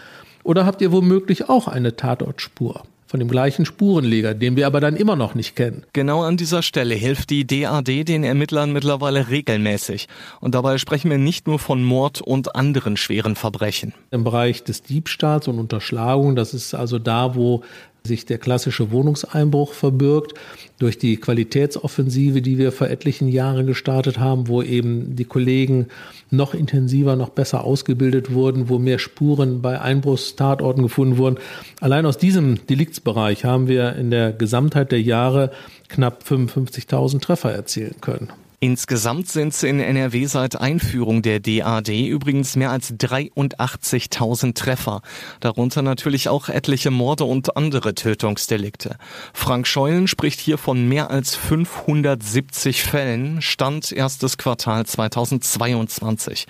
Oder 0.48 0.64
habt 0.64 0.80
ihr 0.80 0.92
womöglich 0.92 1.50
auch 1.50 1.68
eine 1.68 1.94
Tatortspur? 1.94 2.82
von 3.06 3.20
dem 3.20 3.30
gleichen 3.30 3.64
Spurenleger, 3.64 4.34
den 4.34 4.56
wir 4.56 4.66
aber 4.66 4.80
dann 4.80 4.94
immer 4.94 5.16
noch 5.16 5.34
nicht 5.34 5.56
kennen. 5.56 5.82
Genau 5.94 6.24
an 6.24 6.36
dieser 6.36 6.62
Stelle 6.62 6.94
hilft 6.94 7.30
die 7.30 7.46
DAD 7.46 8.06
den 8.06 8.22
Ermittlern 8.22 8.70
mittlerweile 8.70 9.30
regelmäßig. 9.30 10.08
Und 10.40 10.54
dabei 10.54 10.76
sprechen 10.76 11.10
wir 11.10 11.16
nicht 11.16 11.46
nur 11.46 11.58
von 11.58 11.82
Mord 11.82 12.20
und 12.20 12.54
anderen 12.54 12.98
schweren 12.98 13.34
Verbrechen. 13.34 13.94
Im 14.10 14.24
Bereich 14.24 14.62
des 14.62 14.82
Diebstahls 14.82 15.48
und 15.48 15.58
Unterschlagung, 15.58 16.36
das 16.36 16.52
ist 16.52 16.74
also 16.74 16.98
da, 16.98 17.34
wo 17.34 17.62
sich 18.08 18.26
der 18.26 18.38
klassische 18.38 18.90
Wohnungseinbruch 18.90 19.72
verbirgt, 19.72 20.34
durch 20.80 20.98
die 20.98 21.16
Qualitätsoffensive, 21.16 22.42
die 22.42 22.58
wir 22.58 22.72
vor 22.72 22.88
etlichen 22.88 23.28
Jahren 23.28 23.66
gestartet 23.66 24.18
haben, 24.18 24.48
wo 24.48 24.62
eben 24.62 25.14
die 25.14 25.24
Kollegen 25.24 25.86
noch 26.30 26.54
intensiver, 26.54 27.14
noch 27.14 27.28
besser 27.28 27.62
ausgebildet 27.62 28.32
wurden, 28.32 28.68
wo 28.68 28.78
mehr 28.78 28.98
Spuren 28.98 29.62
bei 29.62 29.80
Einbruchstatorten 29.80 30.82
gefunden 30.82 31.18
wurden. 31.18 31.38
Allein 31.80 32.06
aus 32.06 32.18
diesem 32.18 32.66
Deliktsbereich 32.66 33.44
haben 33.44 33.68
wir 33.68 33.94
in 33.94 34.10
der 34.10 34.32
Gesamtheit 34.32 34.90
der 34.90 35.02
Jahre 35.02 35.52
knapp 35.88 36.24
55.000 36.28 37.20
Treffer 37.20 37.52
erzielen 37.52 37.96
können. 38.00 38.28
Insgesamt 38.60 39.28
sind 39.28 39.52
es 39.52 39.62
in 39.62 39.78
NRW 39.78 40.26
seit 40.26 40.60
Einführung 40.60 41.22
der 41.22 41.38
DAD 41.38 41.90
übrigens 42.08 42.56
mehr 42.56 42.72
als 42.72 42.92
83.000 42.92 44.54
Treffer. 44.54 45.00
Darunter 45.38 45.82
natürlich 45.82 46.28
auch 46.28 46.48
etliche 46.48 46.90
Morde 46.90 47.22
und 47.22 47.56
andere 47.56 47.94
Tötungsdelikte. 47.94 48.96
Frank 49.32 49.68
Scheulen 49.68 50.08
spricht 50.08 50.40
hier 50.40 50.58
von 50.58 50.88
mehr 50.88 51.10
als 51.10 51.36
570 51.36 52.82
Fällen, 52.82 53.42
Stand 53.42 53.92
erstes 53.92 54.38
Quartal 54.38 54.84
2022. 54.84 56.48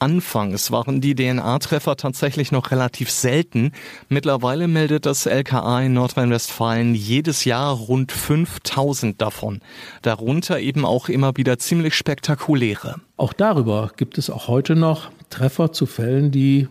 Anfangs 0.00 0.72
waren 0.72 1.02
die 1.02 1.14
DNA-Treffer 1.14 1.94
tatsächlich 1.96 2.52
noch 2.52 2.70
relativ 2.70 3.10
selten. 3.10 3.72
Mittlerweile 4.08 4.66
meldet 4.66 5.04
das 5.04 5.26
LKA 5.26 5.82
in 5.82 5.92
Nordrhein-Westfalen 5.92 6.94
jedes 6.94 7.44
Jahr 7.44 7.74
rund 7.74 8.10
5000 8.10 9.20
davon. 9.20 9.60
Darunter 10.00 10.58
eben 10.58 10.86
auch 10.86 11.10
immer 11.10 11.36
wieder 11.36 11.58
ziemlich 11.58 11.94
spektakuläre. 11.94 12.96
Auch 13.18 13.34
darüber 13.34 13.92
gibt 13.94 14.16
es 14.16 14.30
auch 14.30 14.48
heute 14.48 14.74
noch 14.74 15.10
Treffer 15.28 15.72
zu 15.72 15.84
Fällen, 15.84 16.30
die 16.30 16.68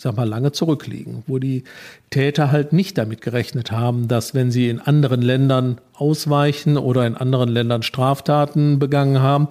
ich 0.00 0.04
sag 0.04 0.16
mal, 0.16 0.26
lange 0.26 0.50
zurückliegen, 0.50 1.24
wo 1.26 1.38
die 1.38 1.64
Täter 2.08 2.50
halt 2.50 2.72
nicht 2.72 2.96
damit 2.96 3.20
gerechnet 3.20 3.70
haben, 3.70 4.08
dass 4.08 4.32
wenn 4.32 4.50
sie 4.50 4.70
in 4.70 4.80
anderen 4.80 5.20
Ländern 5.20 5.78
ausweichen 5.92 6.78
oder 6.78 7.06
in 7.06 7.16
anderen 7.16 7.50
Ländern 7.50 7.82
Straftaten 7.82 8.78
begangen 8.78 9.20
haben, 9.20 9.48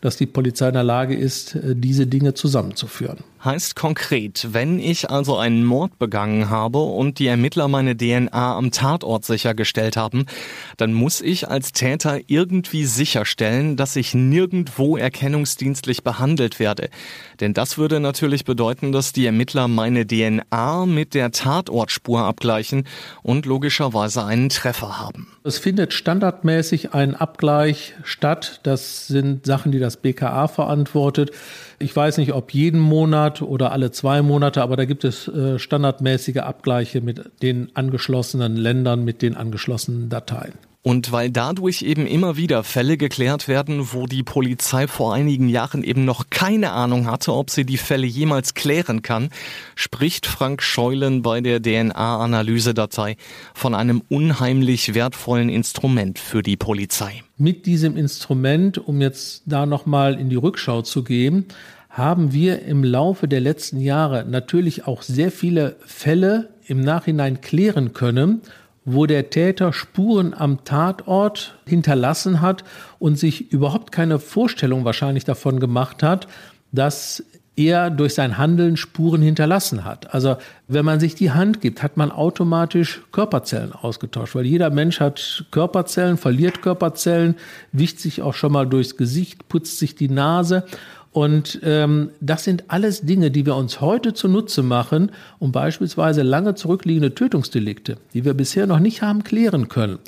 dass 0.00 0.16
die 0.16 0.26
Polizei 0.26 0.66
in 0.66 0.74
der 0.74 0.82
Lage 0.82 1.14
ist, 1.14 1.54
äh, 1.54 1.76
diese 1.76 2.08
Dinge 2.08 2.34
zusammenzuführen. 2.34 3.18
Heißt 3.44 3.74
konkret, 3.74 4.48
wenn 4.52 4.78
ich 4.78 5.10
also 5.10 5.36
einen 5.36 5.64
Mord 5.64 5.98
begangen 5.98 6.48
habe 6.48 6.78
und 6.78 7.18
die 7.18 7.26
Ermittler 7.26 7.66
meine 7.66 7.96
DNA 7.96 8.56
am 8.56 8.70
Tatort 8.70 9.24
sichergestellt 9.24 9.96
haben, 9.96 10.26
dann 10.76 10.92
muss 10.92 11.20
ich 11.20 11.48
als 11.48 11.72
Täter 11.72 12.20
irgendwie 12.28 12.84
sicherstellen, 12.84 13.76
dass 13.76 13.96
ich 13.96 14.14
nirgendwo 14.14 14.96
erkennungsdienstlich 14.96 16.04
behandelt 16.04 16.60
werde. 16.60 16.88
Denn 17.40 17.52
das 17.52 17.78
würde 17.78 17.98
natürlich 17.98 18.44
bedeuten, 18.44 18.92
dass 18.92 19.12
die 19.12 19.26
Ermittler 19.26 19.66
meine 19.66 20.06
DNA 20.06 20.86
mit 20.86 21.12
der 21.12 21.32
Tatortspur 21.32 22.20
abgleichen 22.20 22.86
und 23.24 23.44
logischerweise 23.44 24.24
einen 24.24 24.50
Treffer 24.50 25.00
haben. 25.00 25.26
Es 25.42 25.58
findet 25.58 25.92
standardmäßig 25.92 26.94
ein 26.94 27.16
Abgleich 27.16 27.94
statt. 28.04 28.60
Das 28.62 29.08
sind 29.08 29.46
Sachen, 29.46 29.72
die 29.72 29.80
das 29.80 29.96
BKA 29.96 30.46
verantwortet. 30.46 31.32
Ich 31.82 31.94
weiß 31.94 32.18
nicht, 32.18 32.32
ob 32.32 32.54
jeden 32.54 32.80
Monat 32.80 33.42
oder 33.42 33.72
alle 33.72 33.90
zwei 33.90 34.22
Monate, 34.22 34.62
aber 34.62 34.76
da 34.76 34.84
gibt 34.84 35.04
es 35.04 35.26
äh, 35.26 35.58
standardmäßige 35.58 36.38
Abgleiche 36.38 37.00
mit 37.00 37.42
den 37.42 37.70
angeschlossenen 37.74 38.56
Ländern, 38.56 39.04
mit 39.04 39.20
den 39.20 39.36
angeschlossenen 39.36 40.08
Dateien. 40.08 40.54
Und 40.84 41.12
weil 41.12 41.30
dadurch 41.30 41.82
eben 41.82 42.08
immer 42.08 42.36
wieder 42.36 42.64
Fälle 42.64 42.96
geklärt 42.96 43.46
werden, 43.46 43.92
wo 43.92 44.06
die 44.06 44.24
Polizei 44.24 44.88
vor 44.88 45.14
einigen 45.14 45.48
Jahren 45.48 45.84
eben 45.84 46.04
noch 46.04 46.24
keine 46.28 46.72
Ahnung 46.72 47.06
hatte, 47.06 47.32
ob 47.34 47.50
sie 47.50 47.64
die 47.64 47.76
Fälle 47.76 48.06
jemals 48.06 48.54
klären 48.54 49.00
kann, 49.00 49.28
spricht 49.76 50.26
Frank 50.26 50.60
Scheulen 50.60 51.22
bei 51.22 51.40
der 51.40 51.62
DNA-Analysedatei 51.62 53.16
von 53.54 53.76
einem 53.76 54.02
unheimlich 54.08 54.92
wertvollen 54.92 55.50
Instrument 55.50 56.18
für 56.18 56.42
die 56.42 56.56
Polizei. 56.56 57.22
Mit 57.38 57.66
diesem 57.66 57.96
Instrument, 57.96 58.78
um 58.78 59.00
jetzt 59.00 59.42
da 59.46 59.66
nochmal 59.66 60.18
in 60.18 60.30
die 60.30 60.36
Rückschau 60.36 60.82
zu 60.82 61.04
gehen, 61.04 61.46
haben 61.90 62.32
wir 62.32 62.62
im 62.62 62.82
Laufe 62.82 63.28
der 63.28 63.40
letzten 63.40 63.78
Jahre 63.78 64.24
natürlich 64.28 64.88
auch 64.88 65.02
sehr 65.02 65.30
viele 65.30 65.76
Fälle 65.86 66.48
im 66.66 66.80
Nachhinein 66.80 67.40
klären 67.40 67.92
können 67.92 68.40
wo 68.84 69.06
der 69.06 69.30
Täter 69.30 69.72
Spuren 69.72 70.34
am 70.34 70.64
Tatort 70.64 71.58
hinterlassen 71.66 72.40
hat 72.40 72.64
und 72.98 73.18
sich 73.18 73.52
überhaupt 73.52 73.92
keine 73.92 74.18
Vorstellung 74.18 74.84
wahrscheinlich 74.84 75.24
davon 75.24 75.60
gemacht 75.60 76.02
hat, 76.02 76.26
dass 76.72 77.22
er 77.54 77.90
durch 77.90 78.14
sein 78.14 78.38
Handeln 78.38 78.76
Spuren 78.76 79.20
hinterlassen 79.20 79.84
hat. 79.84 80.14
Also 80.14 80.36
wenn 80.68 80.84
man 80.84 81.00
sich 81.00 81.14
die 81.14 81.32
Hand 81.32 81.60
gibt, 81.60 81.82
hat 81.82 81.96
man 81.98 82.10
automatisch 82.10 83.02
Körperzellen 83.12 83.72
ausgetauscht, 83.72 84.34
weil 84.34 84.46
jeder 84.46 84.70
Mensch 84.70 85.00
hat 85.00 85.44
Körperzellen, 85.50 86.16
verliert 86.16 86.62
Körperzellen, 86.62 87.36
wicht 87.72 88.00
sich 88.00 88.22
auch 88.22 88.34
schon 88.34 88.52
mal 88.52 88.66
durchs 88.66 88.96
Gesicht, 88.96 89.48
putzt 89.48 89.78
sich 89.78 89.94
die 89.94 90.08
Nase 90.08 90.64
und 91.12 91.60
ähm, 91.62 92.10
das 92.20 92.44
sind 92.44 92.64
alles 92.68 93.02
Dinge, 93.02 93.30
die 93.30 93.44
wir 93.44 93.54
uns 93.54 93.80
heute 93.82 94.14
zunutze 94.14 94.62
machen, 94.62 95.12
um 95.38 95.52
beispielsweise 95.52 96.22
lange 96.22 96.54
zurückliegende 96.54 97.14
Tötungsdelikte, 97.14 97.98
die 98.14 98.24
wir 98.24 98.32
bisher 98.32 98.66
noch 98.66 98.78
nicht 98.78 99.02
haben 99.02 99.22
klären 99.22 99.68
können, 99.68 99.98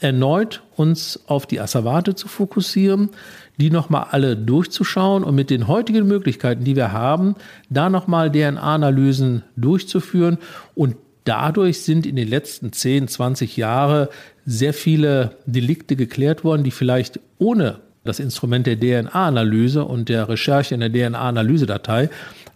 erneut 0.00 0.62
uns 0.74 1.20
auf 1.28 1.46
die 1.46 1.60
Asservate 1.60 2.16
zu 2.16 2.26
fokussieren, 2.26 3.10
die 3.58 3.70
nochmal 3.70 4.06
alle 4.10 4.36
durchzuschauen 4.36 5.22
und 5.22 5.34
mit 5.36 5.50
den 5.50 5.68
heutigen 5.68 6.08
Möglichkeiten, 6.08 6.64
die 6.64 6.74
wir 6.74 6.90
haben, 6.90 7.36
da 7.68 7.88
nochmal 7.88 8.32
DNA-Analysen 8.32 9.44
durchzuführen. 9.56 10.38
Und 10.74 10.96
dadurch 11.24 11.82
sind 11.82 12.06
in 12.06 12.16
den 12.16 12.26
letzten 12.26 12.72
10, 12.72 13.06
20 13.06 13.56
Jahren 13.56 14.08
sehr 14.46 14.72
viele 14.72 15.36
Delikte 15.46 15.94
geklärt 15.94 16.42
worden, 16.42 16.64
die 16.64 16.70
vielleicht 16.70 17.20
ohne 17.38 17.80
das 18.04 18.18
Instrument 18.18 18.66
der 18.66 18.78
DNA-Analyse 18.78 19.84
und 19.84 20.08
der 20.08 20.28
Recherche 20.28 20.74
in 20.74 20.80
der 20.80 20.90
DNA-Analysedatei 20.90 22.08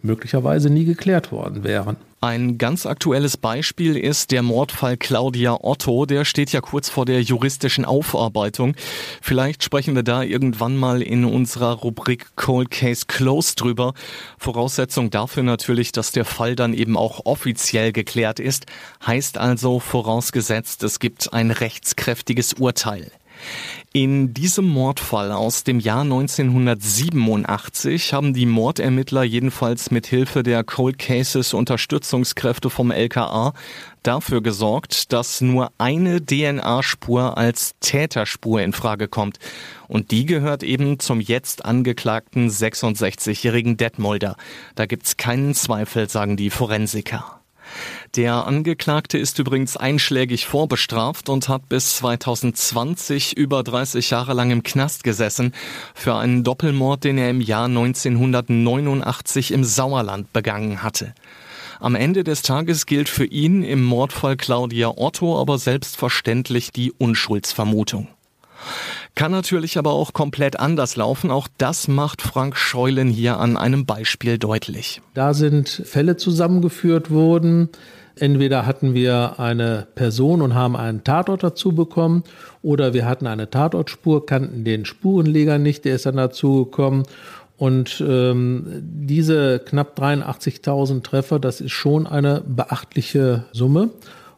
möglicherweise 0.02 0.70
nie 0.70 0.84
geklärt 0.84 1.32
worden 1.32 1.64
wären. 1.64 1.96
Ein 2.20 2.56
ganz 2.56 2.86
aktuelles 2.86 3.36
Beispiel 3.36 3.98
ist 3.98 4.30
der 4.30 4.42
Mordfall 4.42 4.96
Claudia 4.96 5.58
Otto. 5.60 6.06
Der 6.06 6.24
steht 6.24 6.52
ja 6.52 6.62
kurz 6.62 6.88
vor 6.88 7.04
der 7.04 7.20
juristischen 7.20 7.84
Aufarbeitung. 7.84 8.76
Vielleicht 9.20 9.62
sprechen 9.62 9.94
wir 9.94 10.04
da 10.04 10.22
irgendwann 10.22 10.76
mal 10.76 11.02
in 11.02 11.26
unserer 11.26 11.72
Rubrik 11.72 12.34
Cold 12.36 12.70
Case 12.70 13.04
Closed 13.06 13.60
drüber. 13.60 13.92
Voraussetzung 14.38 15.10
dafür 15.10 15.42
natürlich, 15.42 15.92
dass 15.92 16.12
der 16.12 16.24
Fall 16.24 16.56
dann 16.56 16.72
eben 16.72 16.96
auch 16.96 17.26
offiziell 17.26 17.92
geklärt 17.92 18.40
ist. 18.40 18.64
Heißt 19.06 19.36
also 19.36 19.78
vorausgesetzt, 19.78 20.82
es 20.82 21.00
gibt 21.00 21.34
ein 21.34 21.50
rechtskräftiges 21.50 22.54
Urteil. 22.54 23.10
In 23.92 24.34
diesem 24.34 24.66
Mordfall 24.66 25.30
aus 25.30 25.62
dem 25.62 25.78
Jahr 25.78 26.00
1987 26.00 28.12
haben 28.12 28.34
die 28.34 28.44
Mordermittler 28.44 29.22
jedenfalls 29.22 29.92
mit 29.92 30.06
Hilfe 30.06 30.42
der 30.42 30.64
Cold 30.64 30.98
Cases 30.98 31.54
Unterstützungskräfte 31.54 32.70
vom 32.70 32.90
LKA 32.90 33.52
dafür 34.02 34.42
gesorgt, 34.42 35.12
dass 35.12 35.40
nur 35.40 35.70
eine 35.78 36.24
DNA-Spur 36.24 37.38
als 37.38 37.76
Täterspur 37.78 38.62
in 38.62 38.72
Frage 38.72 39.06
kommt. 39.06 39.38
Und 39.86 40.10
die 40.10 40.26
gehört 40.26 40.64
eben 40.64 40.98
zum 40.98 41.20
jetzt 41.20 41.64
angeklagten 41.64 42.50
66-jährigen 42.50 43.76
Detmolder. 43.76 44.36
Da 44.74 44.86
gibt's 44.86 45.16
keinen 45.16 45.54
Zweifel, 45.54 46.08
sagen 46.08 46.36
die 46.36 46.50
Forensiker. 46.50 47.43
Der 48.16 48.46
Angeklagte 48.46 49.18
ist 49.18 49.38
übrigens 49.38 49.76
einschlägig 49.76 50.46
vorbestraft 50.46 51.28
und 51.28 51.48
hat 51.48 51.68
bis 51.68 51.96
2020 51.96 53.36
über 53.36 53.62
30 53.62 54.10
Jahre 54.10 54.34
lang 54.34 54.50
im 54.50 54.62
Knast 54.62 55.04
gesessen 55.04 55.52
für 55.94 56.14
einen 56.14 56.44
Doppelmord, 56.44 57.04
den 57.04 57.18
er 57.18 57.30
im 57.30 57.40
Jahr 57.40 57.66
1989 57.66 59.52
im 59.52 59.64
Sauerland 59.64 60.32
begangen 60.32 60.82
hatte. 60.82 61.14
Am 61.80 61.94
Ende 61.94 62.24
des 62.24 62.42
Tages 62.42 62.86
gilt 62.86 63.08
für 63.08 63.26
ihn 63.26 63.62
im 63.62 63.84
Mordfall 63.84 64.36
Claudia 64.36 64.92
Otto 64.96 65.40
aber 65.40 65.58
selbstverständlich 65.58 66.70
die 66.70 66.92
Unschuldsvermutung. 66.92 68.08
Kann 69.14 69.30
natürlich 69.30 69.78
aber 69.78 69.92
auch 69.92 70.12
komplett 70.12 70.58
anders 70.58 70.96
laufen. 70.96 71.30
Auch 71.30 71.46
das 71.56 71.86
macht 71.86 72.20
Frank 72.20 72.56
Scheulen 72.56 73.08
hier 73.08 73.38
an 73.38 73.56
einem 73.56 73.86
Beispiel 73.86 74.38
deutlich. 74.38 75.00
Da 75.14 75.34
sind 75.34 75.68
Fälle 75.68 76.16
zusammengeführt 76.16 77.10
worden, 77.10 77.68
Entweder 78.16 78.64
hatten 78.64 78.94
wir 78.94 79.40
eine 79.40 79.88
Person 79.94 80.40
und 80.40 80.54
haben 80.54 80.76
einen 80.76 81.02
Tatort 81.02 81.42
dazu 81.42 81.72
bekommen 81.72 82.22
oder 82.62 82.94
wir 82.94 83.06
hatten 83.06 83.26
eine 83.26 83.50
Tatortspur, 83.50 84.24
kannten 84.24 84.64
den 84.64 84.84
Spurenleger 84.84 85.58
nicht, 85.58 85.84
der 85.84 85.96
ist 85.96 86.06
dann 86.06 86.16
dazu 86.16 86.64
gekommen. 86.64 87.02
Und 87.56 88.02
ähm, 88.06 88.82
diese 88.82 89.58
knapp 89.60 89.98
83.000 89.98 91.02
Treffer, 91.02 91.38
das 91.38 91.60
ist 91.60 91.72
schon 91.72 92.06
eine 92.06 92.42
beachtliche 92.46 93.46
Summe. 93.52 93.90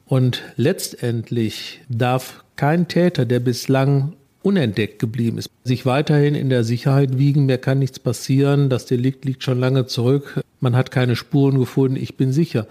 Und 0.06 0.42
letztendlich 0.56 1.80
darf 1.88 2.44
kein 2.56 2.88
Täter, 2.88 3.26
der 3.26 3.40
bislang 3.40 4.14
unentdeckt 4.46 5.00
geblieben 5.00 5.38
ist, 5.38 5.50
sich 5.64 5.86
weiterhin 5.86 6.36
in 6.36 6.50
der 6.50 6.62
Sicherheit 6.62 7.18
wiegen. 7.18 7.46
Mir 7.46 7.58
kann 7.58 7.80
nichts 7.80 7.98
passieren. 7.98 8.70
Das 8.70 8.86
Delikt 8.86 9.24
liegt 9.24 9.42
schon 9.42 9.58
lange 9.58 9.86
zurück. 9.86 10.40
Man 10.60 10.76
hat 10.76 10.92
keine 10.92 11.16
Spuren 11.16 11.58
gefunden. 11.58 11.96
Ich 11.96 12.16
bin 12.16 12.32
sicher. 12.32 12.68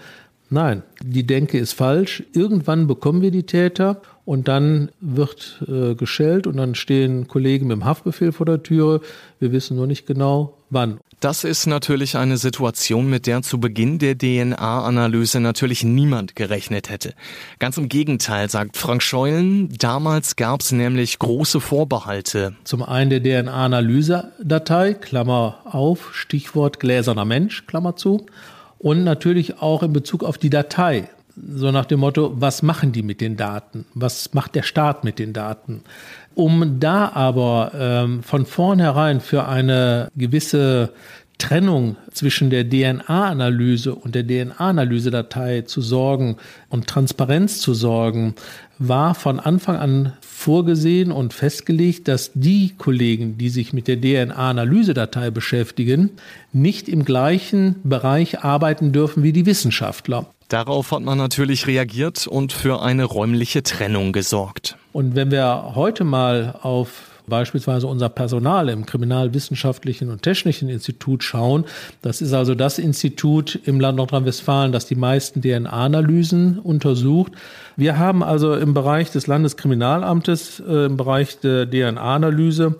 Nein, 0.48 0.82
die 1.02 1.26
Denke 1.26 1.58
ist 1.58 1.74
falsch. 1.74 2.22
Irgendwann 2.32 2.86
bekommen 2.86 3.20
wir 3.20 3.30
die 3.30 3.42
Täter 3.42 4.00
und 4.26 4.48
dann 4.48 4.90
wird 5.00 5.62
äh, 5.68 5.94
geschellt 5.94 6.46
und 6.46 6.58
dann 6.58 6.74
stehen 6.74 7.28
Kollegen 7.28 7.68
mit 7.68 7.76
dem 7.76 7.84
Haftbefehl 7.84 8.32
vor 8.32 8.44
der 8.44 8.62
Türe. 8.62 9.00
Wir 9.38 9.52
wissen 9.52 9.76
nur 9.76 9.86
nicht 9.86 10.06
genau, 10.06 10.52
wann. 10.68 10.98
Das 11.20 11.44
ist 11.44 11.66
natürlich 11.66 12.16
eine 12.16 12.36
Situation, 12.36 13.08
mit 13.08 13.26
der 13.26 13.40
zu 13.40 13.58
Beginn 13.58 13.98
der 13.98 14.18
DNA-Analyse 14.18 15.40
natürlich 15.40 15.82
niemand 15.82 16.36
gerechnet 16.36 16.90
hätte. 16.90 17.14
Ganz 17.58 17.78
im 17.78 17.88
Gegenteil, 17.88 18.50
sagt 18.50 18.76
Frank 18.76 19.02
Scheulen, 19.02 19.70
damals 19.78 20.36
gab 20.36 20.60
es 20.60 20.72
nämlich 20.72 21.18
große 21.18 21.60
Vorbehalte. 21.60 22.54
Zum 22.64 22.82
einen 22.82 23.10
der 23.10 23.22
DNA-Analyse-Datei, 23.22 24.94
Klammer 24.94 25.60
auf, 25.64 26.14
Stichwort 26.14 26.80
gläserner 26.80 27.24
Mensch, 27.24 27.66
Klammer 27.66 27.96
zu 27.96 28.26
und 28.78 29.04
natürlich 29.04 29.62
auch 29.62 29.82
in 29.82 29.92
Bezug 29.92 30.22
auf 30.22 30.36
die 30.36 30.50
Datei. 30.50 31.08
So 31.36 31.70
nach 31.70 31.84
dem 31.84 32.00
Motto, 32.00 32.32
was 32.36 32.62
machen 32.62 32.92
die 32.92 33.02
mit 33.02 33.20
den 33.20 33.36
Daten? 33.36 33.84
Was 33.94 34.32
macht 34.32 34.54
der 34.54 34.62
Staat 34.62 35.04
mit 35.04 35.18
den 35.18 35.34
Daten? 35.34 35.82
Um 36.34 36.80
da 36.80 37.10
aber 37.12 37.72
ähm, 37.74 38.22
von 38.22 38.46
vornherein 38.46 39.20
für 39.20 39.46
eine 39.46 40.10
gewisse 40.16 40.92
Trennung 41.38 41.96
zwischen 42.12 42.48
der 42.48 42.66
DNA-Analyse 42.68 43.94
und 43.94 44.14
der 44.14 44.26
DNA-Analyse-Datei 44.26 45.62
zu 45.62 45.82
sorgen 45.82 46.36
und 46.70 46.86
Transparenz 46.86 47.60
zu 47.60 47.74
sorgen, 47.74 48.34
war 48.78 49.14
von 49.14 49.38
Anfang 49.38 49.76
an 49.76 50.12
vorgesehen 50.22 51.12
und 51.12 51.34
festgelegt, 51.34 52.08
dass 52.08 52.30
die 52.34 52.74
Kollegen, 52.78 53.36
die 53.36 53.50
sich 53.50 53.74
mit 53.74 53.88
der 53.88 54.00
DNA-Analyse-Datei 54.00 55.30
beschäftigen, 55.30 56.12
nicht 56.52 56.88
im 56.88 57.04
gleichen 57.04 57.76
Bereich 57.84 58.42
arbeiten 58.42 58.92
dürfen 58.92 59.22
wie 59.22 59.32
die 59.32 59.46
Wissenschaftler. 59.46 60.26
Darauf 60.48 60.92
hat 60.92 61.02
man 61.02 61.18
natürlich 61.18 61.66
reagiert 61.66 62.26
und 62.26 62.52
für 62.52 62.82
eine 62.82 63.04
räumliche 63.04 63.62
Trennung 63.62 64.12
gesorgt. 64.12 64.76
Und 64.92 65.14
wenn 65.14 65.30
wir 65.30 65.72
heute 65.74 66.04
mal 66.04 66.58
auf 66.62 67.16
beispielsweise 67.26 67.86
unser 67.86 68.08
Personal 68.08 68.68
im 68.68 68.86
Kriminalwissenschaftlichen 68.86 70.10
und 70.10 70.22
Technischen 70.22 70.68
Institut 70.68 71.24
schauen. 71.24 71.64
Das 72.02 72.20
ist 72.20 72.32
also 72.32 72.54
das 72.54 72.78
Institut 72.78 73.58
im 73.64 73.80
Land 73.80 73.96
Nordrhein-Westfalen, 73.96 74.72
das 74.72 74.86
die 74.86 74.94
meisten 74.94 75.42
DNA-Analysen 75.42 76.58
untersucht. 76.58 77.32
Wir 77.76 77.98
haben 77.98 78.22
also 78.22 78.54
im 78.54 78.74
Bereich 78.74 79.10
des 79.10 79.26
Landeskriminalamtes, 79.26 80.60
äh, 80.60 80.86
im 80.86 80.96
Bereich 80.96 81.40
der 81.40 81.68
DNA-Analyse 81.68 82.76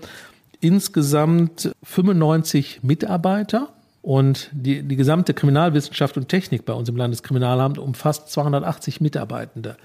insgesamt 0.60 1.72
95 1.82 2.80
Mitarbeiter. 2.82 3.68
Und 4.06 4.50
die, 4.52 4.84
die 4.84 4.94
gesamte 4.94 5.34
Kriminalwissenschaft 5.34 6.16
und 6.16 6.28
Technik 6.28 6.64
bei 6.64 6.72
uns 6.72 6.88
im 6.88 6.94
Landeskriminalamt 6.94 7.76
umfasst 7.76 8.30
280 8.30 9.00
Mitarbeitende. 9.00 9.76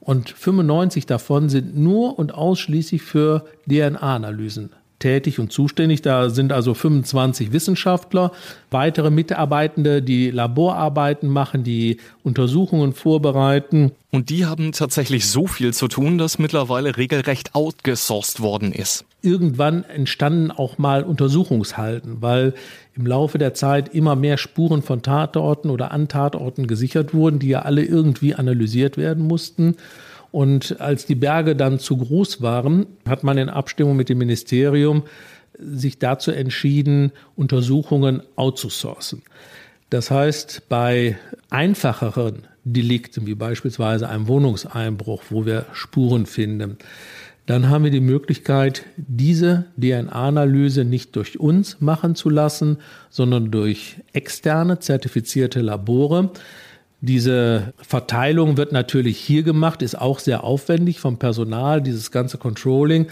Und 0.00 0.28
95 0.28 1.06
davon 1.06 1.48
sind 1.48 1.78
nur 1.78 2.18
und 2.18 2.34
ausschließlich 2.34 3.00
für 3.00 3.46
DNA-Analysen 3.66 4.74
tätig 5.00 5.40
und 5.40 5.50
zuständig. 5.50 6.02
Da 6.02 6.30
sind 6.30 6.52
also 6.52 6.74
25 6.74 7.52
Wissenschaftler, 7.52 8.30
weitere 8.70 9.10
Mitarbeitende, 9.10 10.02
die 10.02 10.30
Laborarbeiten 10.30 11.28
machen, 11.28 11.64
die 11.64 11.96
Untersuchungen 12.22 12.92
vorbereiten. 12.92 13.90
Und 14.12 14.30
die 14.30 14.46
haben 14.46 14.70
tatsächlich 14.72 15.28
so 15.28 15.48
viel 15.48 15.74
zu 15.74 15.88
tun, 15.88 16.18
dass 16.18 16.38
mittlerweile 16.38 16.96
regelrecht 16.96 17.54
outgesourced 17.54 18.40
worden 18.40 18.72
ist. 18.72 19.04
Irgendwann 19.22 19.84
entstanden 19.84 20.50
auch 20.50 20.78
mal 20.78 21.02
Untersuchungshalten, 21.02 22.22
weil 22.22 22.54
im 22.96 23.06
Laufe 23.06 23.38
der 23.38 23.54
Zeit 23.54 23.94
immer 23.94 24.16
mehr 24.16 24.36
Spuren 24.36 24.82
von 24.82 25.02
Tatorten 25.02 25.70
oder 25.70 25.90
an 25.90 26.08
Tatorten 26.08 26.66
gesichert 26.66 27.14
wurden, 27.14 27.38
die 27.38 27.48
ja 27.48 27.62
alle 27.62 27.84
irgendwie 27.84 28.34
analysiert 28.34 28.96
werden 28.96 29.26
mussten. 29.26 29.76
Und 30.32 30.80
als 30.80 31.06
die 31.06 31.14
Berge 31.14 31.56
dann 31.56 31.78
zu 31.78 31.96
groß 31.96 32.40
waren, 32.42 32.86
hat 33.08 33.24
man 33.24 33.38
in 33.38 33.48
Abstimmung 33.48 33.96
mit 33.96 34.08
dem 34.08 34.18
Ministerium 34.18 35.02
sich 35.58 35.98
dazu 35.98 36.30
entschieden, 36.30 37.12
Untersuchungen 37.36 38.22
outzusourcen. 38.36 39.22
Das 39.90 40.10
heißt, 40.10 40.68
bei 40.68 41.18
einfacheren 41.50 42.46
Delikten, 42.64 43.26
wie 43.26 43.34
beispielsweise 43.34 44.08
einem 44.08 44.28
Wohnungseinbruch, 44.28 45.24
wo 45.30 45.46
wir 45.46 45.66
Spuren 45.72 46.26
finden, 46.26 46.78
dann 47.46 47.68
haben 47.68 47.82
wir 47.82 47.90
die 47.90 48.00
Möglichkeit, 48.00 48.84
diese 48.96 49.64
DNA-Analyse 49.76 50.84
nicht 50.84 51.16
durch 51.16 51.40
uns 51.40 51.80
machen 51.80 52.14
zu 52.14 52.30
lassen, 52.30 52.78
sondern 53.08 53.50
durch 53.50 53.96
externe 54.12 54.78
zertifizierte 54.78 55.60
Labore. 55.60 56.30
Diese 57.00 57.72
Verteilung 57.78 58.56
wird 58.56 58.72
natürlich 58.72 59.18
hier 59.18 59.42
gemacht, 59.42 59.82
ist 59.82 59.98
auch 59.98 60.18
sehr 60.18 60.44
aufwendig 60.44 61.00
vom 61.00 61.18
Personal, 61.18 61.80
dieses 61.80 62.10
ganze 62.10 62.36
Controlling. 62.36 63.06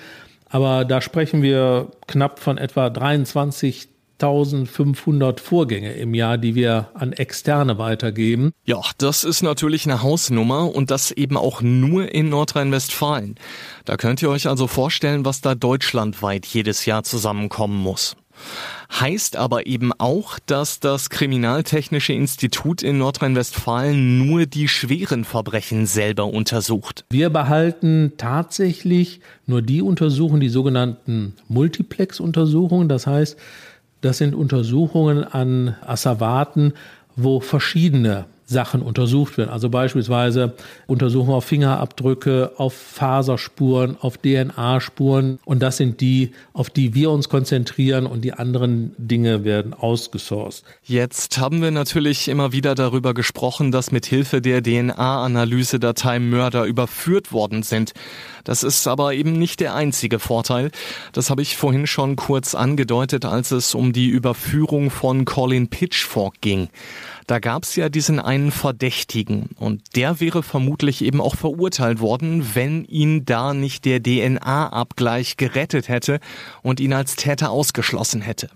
Aber 0.51 0.85
da 0.85 1.01
sprechen 1.01 1.43
wir 1.43 1.91
knapp 2.07 2.39
von 2.39 2.59
etwa 2.59 2.91
23 2.91 3.89
1500 4.21 5.39
Vorgänge 5.39 5.93
im 5.93 6.13
Jahr, 6.13 6.39
die 6.39 6.57
wir 6.57 6.89
an 6.95 7.13
Externe 7.13 7.79
weitergeben. 7.79 8.51
Ja, 8.65 8.81
das 8.99 9.23
ist 9.23 9.43
natürlich 9.43 9.87
eine 9.87 10.03
Hausnummer 10.03 10.75
und 10.75 10.91
das 10.91 11.13
eben 11.13 11.37
auch 11.37 11.63
nur 11.63 12.13
in 12.13 12.29
Nordrhein-Westfalen. 12.29 13.37
Da 13.85 13.97
könnt 13.97 14.21
ihr 14.21 14.31
euch 14.31 14.49
also 14.49 14.67
vorstellen, 14.67 15.25
was 15.25 15.41
da 15.41 15.55
deutschlandweit 15.55 16.47
jedes 16.47 16.85
Jahr 16.85 17.05
zusammenkommen 17.05 17.79
muss. 17.79 18.17
Heißt 19.01 19.37
aber 19.37 19.67
eben 19.67 19.93
auch, 19.93 20.39
dass 20.47 20.81
das 20.81 21.11
Kriminaltechnische 21.11 22.13
Institut 22.13 22.83
in 22.83 22.99
Nordrhein-Westfalen 22.99 24.27
nur 24.27 24.47
die 24.47 24.67
schweren 24.69 25.25
Verbrechen 25.25 25.87
selber 25.87 26.27
untersucht. 26.27 27.05
Wir 27.11 27.31
behalten 27.31 28.13
tatsächlich 28.17 29.21
nur 29.47 29.63
die 29.63 29.83
Untersuchungen, 29.83 30.41
die 30.41 30.49
sogenannten 30.49 31.35
Multiplex-Untersuchungen. 31.49 32.89
Das 32.89 33.07
heißt, 33.07 33.37
das 34.01 34.19
sind 34.19 34.35
Untersuchungen 34.35 35.25
an 35.25 35.77
Asservaten, 35.85 36.73
wo 37.17 37.41
verschiedene 37.41 38.27
Sachen 38.49 38.81
untersucht 38.81 39.37
werden. 39.37 39.51
Also 39.51 39.69
beispielsweise 39.69 40.55
Untersuchungen 40.87 41.35
auf 41.35 41.45
Fingerabdrücke, 41.45 42.53
auf 42.57 42.73
Faserspuren, 42.73 43.97
auf 44.01 44.17
DNA-Spuren. 44.19 45.39
Und 45.45 45.61
das 45.61 45.77
sind 45.77 46.01
die, 46.01 46.33
auf 46.55 46.71
die 46.71 46.95
wir 46.95 47.11
uns 47.11 47.29
konzentrieren 47.29 48.07
und 48.07 48.23
die 48.23 48.33
anderen 48.33 48.95
Dinge 48.97 49.45
werden 49.45 49.75
ausgesourced. 49.75 50.65
Jetzt 50.83 51.39
haben 51.39 51.61
wir 51.61 51.71
natürlich 51.71 52.29
immer 52.29 52.53
wieder 52.53 52.75
darüber 52.75 53.13
gesprochen, 53.13 53.71
dass 53.71 53.93
mit 53.93 54.07
Hilfe 54.07 54.41
der 54.41 54.63
DNA-Analyse-Datei 54.63 56.19
Mörder 56.19 56.65
überführt 56.65 57.33
worden 57.33 57.63
sind. 57.63 57.93
Das 58.45 58.63
ist 58.63 58.89
aber 58.89 59.13
eben 59.13 59.33
nicht 59.33 59.61
der 59.61 59.75
einzige 59.75 60.19
Vorteil. 60.19 60.71
Das 61.13 61.29
habe 61.29 61.43
ich 61.43 61.59
vorhin 61.59 61.87
schon 61.87 62.17
kurz 62.17 62.55
angedeutet, 62.55 63.27
als 63.27 63.51
es 63.51 63.75
um 63.75 63.93
die 63.93 64.09
Überführung 64.09 64.91
von 64.91 65.27
Colin 65.27 65.69
Pitchfork 65.69 66.41
ging. 66.41 66.69
Da 67.29 67.41
gab 67.41 67.65
es 67.65 67.77
ja 67.77 67.91
diesen 67.91 68.21
einen 68.21 68.51
Verdächtigen 68.51 69.51
und 69.59 69.83
der 69.97 70.19
wäre 70.19 70.43
vermutlich 70.43 71.05
eben 71.05 71.21
auch 71.21 71.37
verurteilt 71.37 72.01
worden, 72.01 72.55
wenn 72.55 72.87
ihn 72.87 73.27
da 73.27 73.53
nicht 73.53 73.85
der 73.85 74.03
DNA-Abgleich 74.03 75.37
gerettet 75.37 75.89
hätte 75.89 76.21
und 76.63 76.81
ihn 76.81 76.95
als 76.95 77.17
Täter 77.17 77.51
ausgeschlossen 77.51 78.23
hätte. 78.23 78.49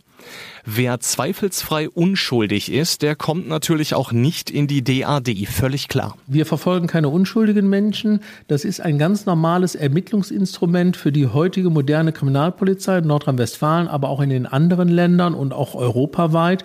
Wer 0.64 1.00
zweifelsfrei 1.00 1.90
unschuldig 1.90 2.70
ist, 2.70 3.02
der 3.02 3.16
kommt 3.16 3.48
natürlich 3.48 3.94
auch 3.94 4.12
nicht 4.12 4.48
in 4.48 4.68
die 4.68 4.84
DAD, 4.84 5.46
völlig 5.48 5.88
klar. 5.88 6.16
Wir 6.28 6.46
verfolgen 6.46 6.86
keine 6.86 7.08
unschuldigen 7.08 7.68
Menschen. 7.68 8.20
Das 8.46 8.64
ist 8.64 8.80
ein 8.80 8.96
ganz 8.96 9.26
normales 9.26 9.74
Ermittlungsinstrument 9.74 10.96
für 10.96 11.10
die 11.10 11.26
heutige 11.26 11.70
moderne 11.70 12.12
Kriminalpolizei 12.12 12.98
in 12.98 13.08
Nordrhein-Westfalen, 13.08 13.88
aber 13.88 14.08
auch 14.08 14.20
in 14.20 14.30
den 14.30 14.46
anderen 14.46 14.88
Ländern 14.88 15.34
und 15.34 15.52
auch 15.52 15.74
europaweit. 15.74 16.62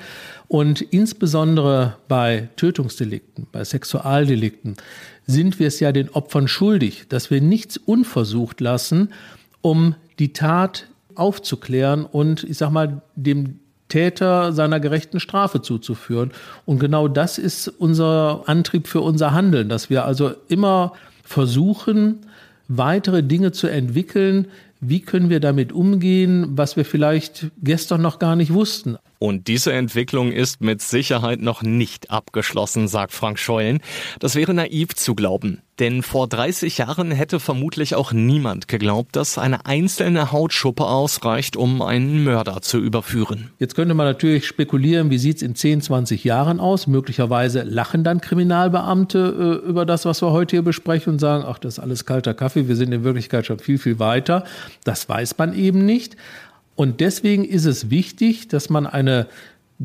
Und 0.48 0.82
insbesondere 0.82 1.98
bei 2.08 2.50
Tötungsdelikten, 2.56 3.48
bei 3.52 3.64
Sexualdelikten 3.64 4.78
sind 5.26 5.60
wir 5.60 5.68
es 5.68 5.80
ja 5.80 5.92
den 5.92 6.10
Opfern 6.10 6.48
schuldig, 6.48 7.06
dass 7.10 7.30
wir 7.30 7.42
nichts 7.42 7.76
unversucht 7.78 8.62
lassen, 8.62 9.10
um 9.62 9.96
die 10.20 10.32
Tat 10.32 10.88
aufzuklären 11.16 12.06
und 12.06 12.44
ich 12.44 12.58
sag 12.58 12.70
mal 12.72 13.02
dem 13.16 13.60
Täter 13.90 14.52
seiner 14.52 14.80
gerechten 14.80 15.20
Strafe 15.20 15.62
zuzuführen. 15.62 16.32
Und 16.66 16.80
genau 16.80 17.08
das 17.08 17.38
ist 17.38 17.68
unser 17.68 18.44
Antrieb 18.46 18.88
für 18.88 19.02
unser 19.02 19.34
Handeln, 19.34 19.70
dass 19.70 19.90
wir 19.90 20.06
also 20.06 20.32
immer 20.48 20.94
versuchen, 21.24 22.26
weitere 22.68 23.24
Dinge 23.24 23.52
zu 23.52 23.68
entwickeln. 23.68 24.48
Wie 24.80 25.02
können 25.02 25.30
wir 25.30 25.40
damit 25.40 25.72
umgehen, 25.72 26.58
was 26.58 26.78
wir 26.78 26.86
vielleicht 26.86 27.52
gestern 27.62 28.02
noch 28.02 28.20
gar 28.20 28.36
nicht 28.36 28.54
wussten? 28.54 28.98
Und 29.20 29.48
diese 29.48 29.74
Entwicklung 29.74 30.32
ist 30.32 30.62
mit 30.62 30.82
Sicherheit 30.82 31.42
noch 31.42 31.64
nicht 31.64 32.12
abgeschlossen, 32.12 32.88
sagt 32.88 33.12
Frank 33.12 33.40
Scheulen. 33.40 33.80
Das 34.20 34.36
wäre 34.36 34.54
naiv 34.54 34.94
zu 34.94 35.16
glauben. 35.16 35.62
Denn 35.80 36.02
vor 36.02 36.28
30 36.28 36.80
Jahren 36.80 37.12
hätte 37.12 37.40
vermutlich 37.40 37.94
auch 37.94 38.12
niemand 38.12 38.68
geglaubt, 38.68 39.16
dass 39.16 39.38
eine 39.38 39.68
einzelne 39.68 40.32
Hautschuppe 40.32 40.86
ausreicht, 40.86 41.56
um 41.56 41.84
einen 41.84 42.24
Mörder 42.24 42.62
zu 42.64 42.80
überführen. 42.80 43.52
Jetzt 43.60 43.76
könnte 43.76 43.94
man 43.94 44.08
natürlich 44.08 44.48
spekulieren, 44.48 45.12
wie 45.12 45.20
sieht 45.20 45.38
es 45.38 45.42
in 45.44 45.54
10, 45.54 45.82
20 45.82 46.24
Jahren 46.24 46.60
aus? 46.60 46.88
Möglicherweise 46.88 47.62
lachen 47.62 48.04
dann 48.04 48.22
Kriminalbeamte 48.22 49.62
äh, 49.64 49.70
über 49.70 49.86
das, 49.86 50.06
was 50.06 50.24
wir 50.24 50.32
heute 50.32 50.56
hier 50.56 50.64
besprechen 50.64 51.14
und 51.14 51.20
sagen, 51.20 51.44
ach, 51.48 51.60
das 51.60 51.76
ist 51.76 51.80
alles 51.80 52.06
kalter 52.06 52.34
Kaffee, 52.34 52.68
wir 52.68 52.76
sind 52.76 52.92
in 52.92 53.04
Wirklichkeit 53.04 53.46
schon 53.46 53.60
viel, 53.60 53.78
viel 53.78 54.00
weiter. 54.00 54.46
Das 54.84 55.08
weiß 55.08 55.38
man 55.38 55.54
eben 55.54 55.86
nicht. 55.86 56.18
Und 56.76 57.02
deswegen 57.02 57.46
ist 57.46 57.66
es 57.66 57.92
wichtig, 57.92 58.48
dass 58.48 58.70
man 58.70 58.88
eine 58.88 59.28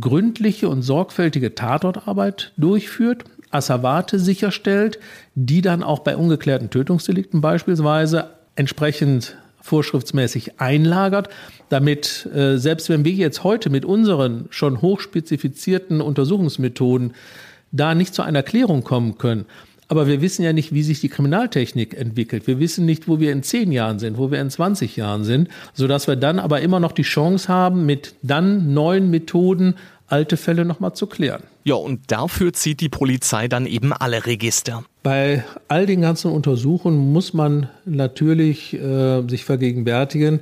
gründliche 0.01 0.69
und 0.69 0.83
sorgfältige 0.83 1.55
Tatortarbeit 1.55 2.53
durchführt, 2.57 3.25
Asservate 3.53 4.19
sicherstellt, 4.19 4.99
die 5.35 5.61
dann 5.61 5.83
auch 5.83 6.01
bei 6.01 6.17
ungeklärten 6.17 6.71
Tötungsdelikten 6.71 7.41
beispielsweise 7.41 8.31
entsprechend 8.57 9.37
vorschriftsmäßig 9.61 10.61
einlagert, 10.61 11.29
damit 11.69 12.29
äh, 12.35 12.59
selbst 12.59 12.89
wenn 12.89 13.05
wir 13.05 13.13
jetzt 13.13 13.45
heute 13.45 13.71
mit 13.71 13.85
unseren 13.85 14.47
schon 14.51 14.83
hochspezifizierten 14.83 16.01
Untersuchungsmethoden 16.01 17.15
da 17.71 17.95
nicht 17.95 18.15
zu 18.15 18.23
einer 18.23 18.43
Klärung 18.43 18.83
kommen 18.85 19.17
können, 19.19 19.47
aber 19.93 20.07
wir 20.07 20.23
wissen 20.23 20.43
ja 20.43 20.55
nicht, 20.55 20.73
wie 20.73 20.83
sich 20.83 21.01
die 21.01 21.11
Kriminaltechnik 21.11 21.95
entwickelt. 21.95 22.47
Wir 22.47 22.59
wissen 22.59 22.87
nicht, 22.87 23.09
wo 23.09 23.21
wir 23.21 23.31
in 23.31 23.43
zehn 23.43 23.73
Jahren 23.73 23.99
sind, 23.99 24.17
wo 24.17 24.31
wir 24.31 24.41
in 24.41 24.49
20 24.49 24.97
Jahren 24.97 25.23
sind, 25.23 25.51
sodass 25.75 26.09
wir 26.09 26.17
dann 26.17 26.39
aber 26.39 26.63
immer 26.63 26.81
noch 26.81 26.93
die 26.93 27.03
Chance 27.03 27.49
haben, 27.49 27.85
mit 27.85 28.15
dann 28.23 28.73
neuen 28.73 29.11
Methoden 29.11 29.75
alte 30.13 30.37
Fälle 30.37 30.65
nochmal 30.65 30.93
zu 30.93 31.07
klären. 31.07 31.43
Ja, 31.65 31.75
und 31.75 32.13
dafür 32.13 32.53
zieht 32.53 32.81
die 32.81 32.89
Polizei 32.89 33.49
dann 33.49 33.67
eben 33.67 33.93
alle 33.93 34.27
Register. 34.27 34.85
Bei 35.03 35.45
all 35.69 35.87
den 35.87 36.03
ganzen 36.03 36.31
Untersuchungen 36.31 37.13
muss 37.13 37.33
man 37.33 37.69
natürlich 37.85 38.75
äh, 38.75 39.27
sich 39.27 39.45
vergegenwärtigen, 39.45 40.41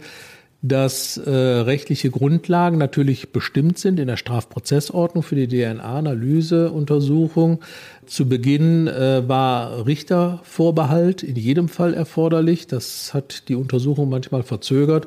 dass 0.62 1.16
äh, 1.16 1.30
rechtliche 1.30 2.10
Grundlagen 2.10 2.76
natürlich 2.76 3.32
bestimmt 3.32 3.78
sind 3.78 3.98
in 3.98 4.08
der 4.08 4.18
Strafprozessordnung 4.18 5.22
für 5.22 5.36
die 5.36 5.48
DNA-Analyseuntersuchung. 5.48 7.60
Zu 8.04 8.28
Beginn 8.28 8.86
äh, 8.86 9.26
war 9.26 9.86
Richtervorbehalt 9.86 11.22
in 11.22 11.36
jedem 11.36 11.68
Fall 11.68 11.94
erforderlich. 11.94 12.66
Das 12.66 13.14
hat 13.14 13.48
die 13.48 13.54
Untersuchung 13.54 14.10
manchmal 14.10 14.42
verzögert. 14.42 15.06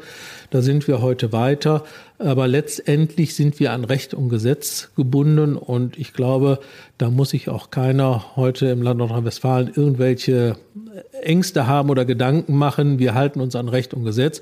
Da 0.50 0.64
sind 0.64 0.88
wir 0.88 1.04
heute 1.04 1.32
weiter. 1.32 1.84
Aber 2.18 2.48
letztendlich 2.48 3.36
sind 3.36 3.60
wir 3.60 3.74
an 3.74 3.84
Recht 3.84 4.16
und 4.16 4.30
Gesetz 4.30 4.90
gebunden. 4.96 5.58
Und 5.58 6.00
ich 6.00 6.14
glaube, 6.14 6.62
da 6.98 7.12
muss 7.12 7.32
sich 7.32 7.50
auch 7.50 7.70
keiner 7.70 8.38
heute 8.38 8.68
im 8.68 8.82
Land 8.82 9.00
Nordrhein-Westfalen 9.00 9.74
irgendwelche 9.76 10.56
Ängste 11.22 11.68
haben 11.68 11.90
oder 11.90 12.06
Gedanken 12.06 12.56
machen. 12.56 12.98
Wir 12.98 13.14
halten 13.14 13.42
uns 13.42 13.56
an 13.56 13.68
Recht 13.68 13.94
und 13.94 14.04
Gesetz. 14.04 14.42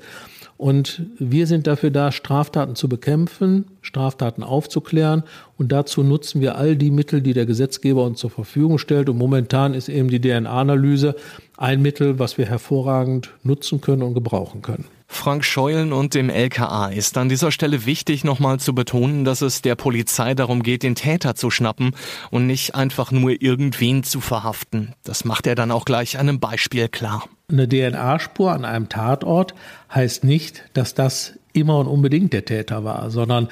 Und 0.62 1.02
wir 1.18 1.48
sind 1.48 1.66
dafür 1.66 1.90
da, 1.90 2.12
Straftaten 2.12 2.76
zu 2.76 2.88
bekämpfen, 2.88 3.64
Straftaten 3.80 4.44
aufzuklären. 4.44 5.24
Und 5.62 5.68
dazu 5.68 6.02
nutzen 6.02 6.40
wir 6.40 6.56
all 6.56 6.74
die 6.74 6.90
Mittel, 6.90 7.20
die 7.22 7.34
der 7.34 7.46
Gesetzgeber 7.46 8.02
uns 8.02 8.18
zur 8.18 8.30
Verfügung 8.30 8.78
stellt. 8.78 9.08
Und 9.08 9.16
momentan 9.16 9.74
ist 9.74 9.88
eben 9.88 10.08
die 10.08 10.20
DNA-Analyse 10.20 11.14
ein 11.56 11.80
Mittel, 11.80 12.18
was 12.18 12.36
wir 12.36 12.46
hervorragend 12.46 13.30
nutzen 13.44 13.80
können 13.80 14.02
und 14.02 14.14
gebrauchen 14.14 14.60
können. 14.60 14.86
Frank 15.06 15.44
Scheulen 15.44 15.92
und 15.92 16.14
dem 16.14 16.30
LKA 16.30 16.88
ist 16.88 17.16
an 17.16 17.28
dieser 17.28 17.52
Stelle 17.52 17.86
wichtig, 17.86 18.24
nochmal 18.24 18.58
zu 18.58 18.74
betonen, 18.74 19.24
dass 19.24 19.40
es 19.40 19.62
der 19.62 19.76
Polizei 19.76 20.34
darum 20.34 20.64
geht, 20.64 20.82
den 20.82 20.96
Täter 20.96 21.36
zu 21.36 21.48
schnappen 21.48 21.94
und 22.32 22.48
nicht 22.48 22.74
einfach 22.74 23.12
nur 23.12 23.40
irgendwen 23.40 24.02
zu 24.02 24.20
verhaften. 24.20 24.94
Das 25.04 25.24
macht 25.24 25.46
er 25.46 25.54
dann 25.54 25.70
auch 25.70 25.84
gleich 25.84 26.18
einem 26.18 26.40
Beispiel 26.40 26.88
klar. 26.88 27.28
Eine 27.48 27.68
DNA-Spur 27.68 28.50
an 28.50 28.64
einem 28.64 28.88
Tatort 28.88 29.54
heißt 29.94 30.24
nicht, 30.24 30.64
dass 30.72 30.94
das 30.94 31.34
immer 31.52 31.78
und 31.78 31.86
unbedingt 31.86 32.32
der 32.32 32.44
Täter 32.44 32.84
war, 32.84 33.10
sondern 33.10 33.48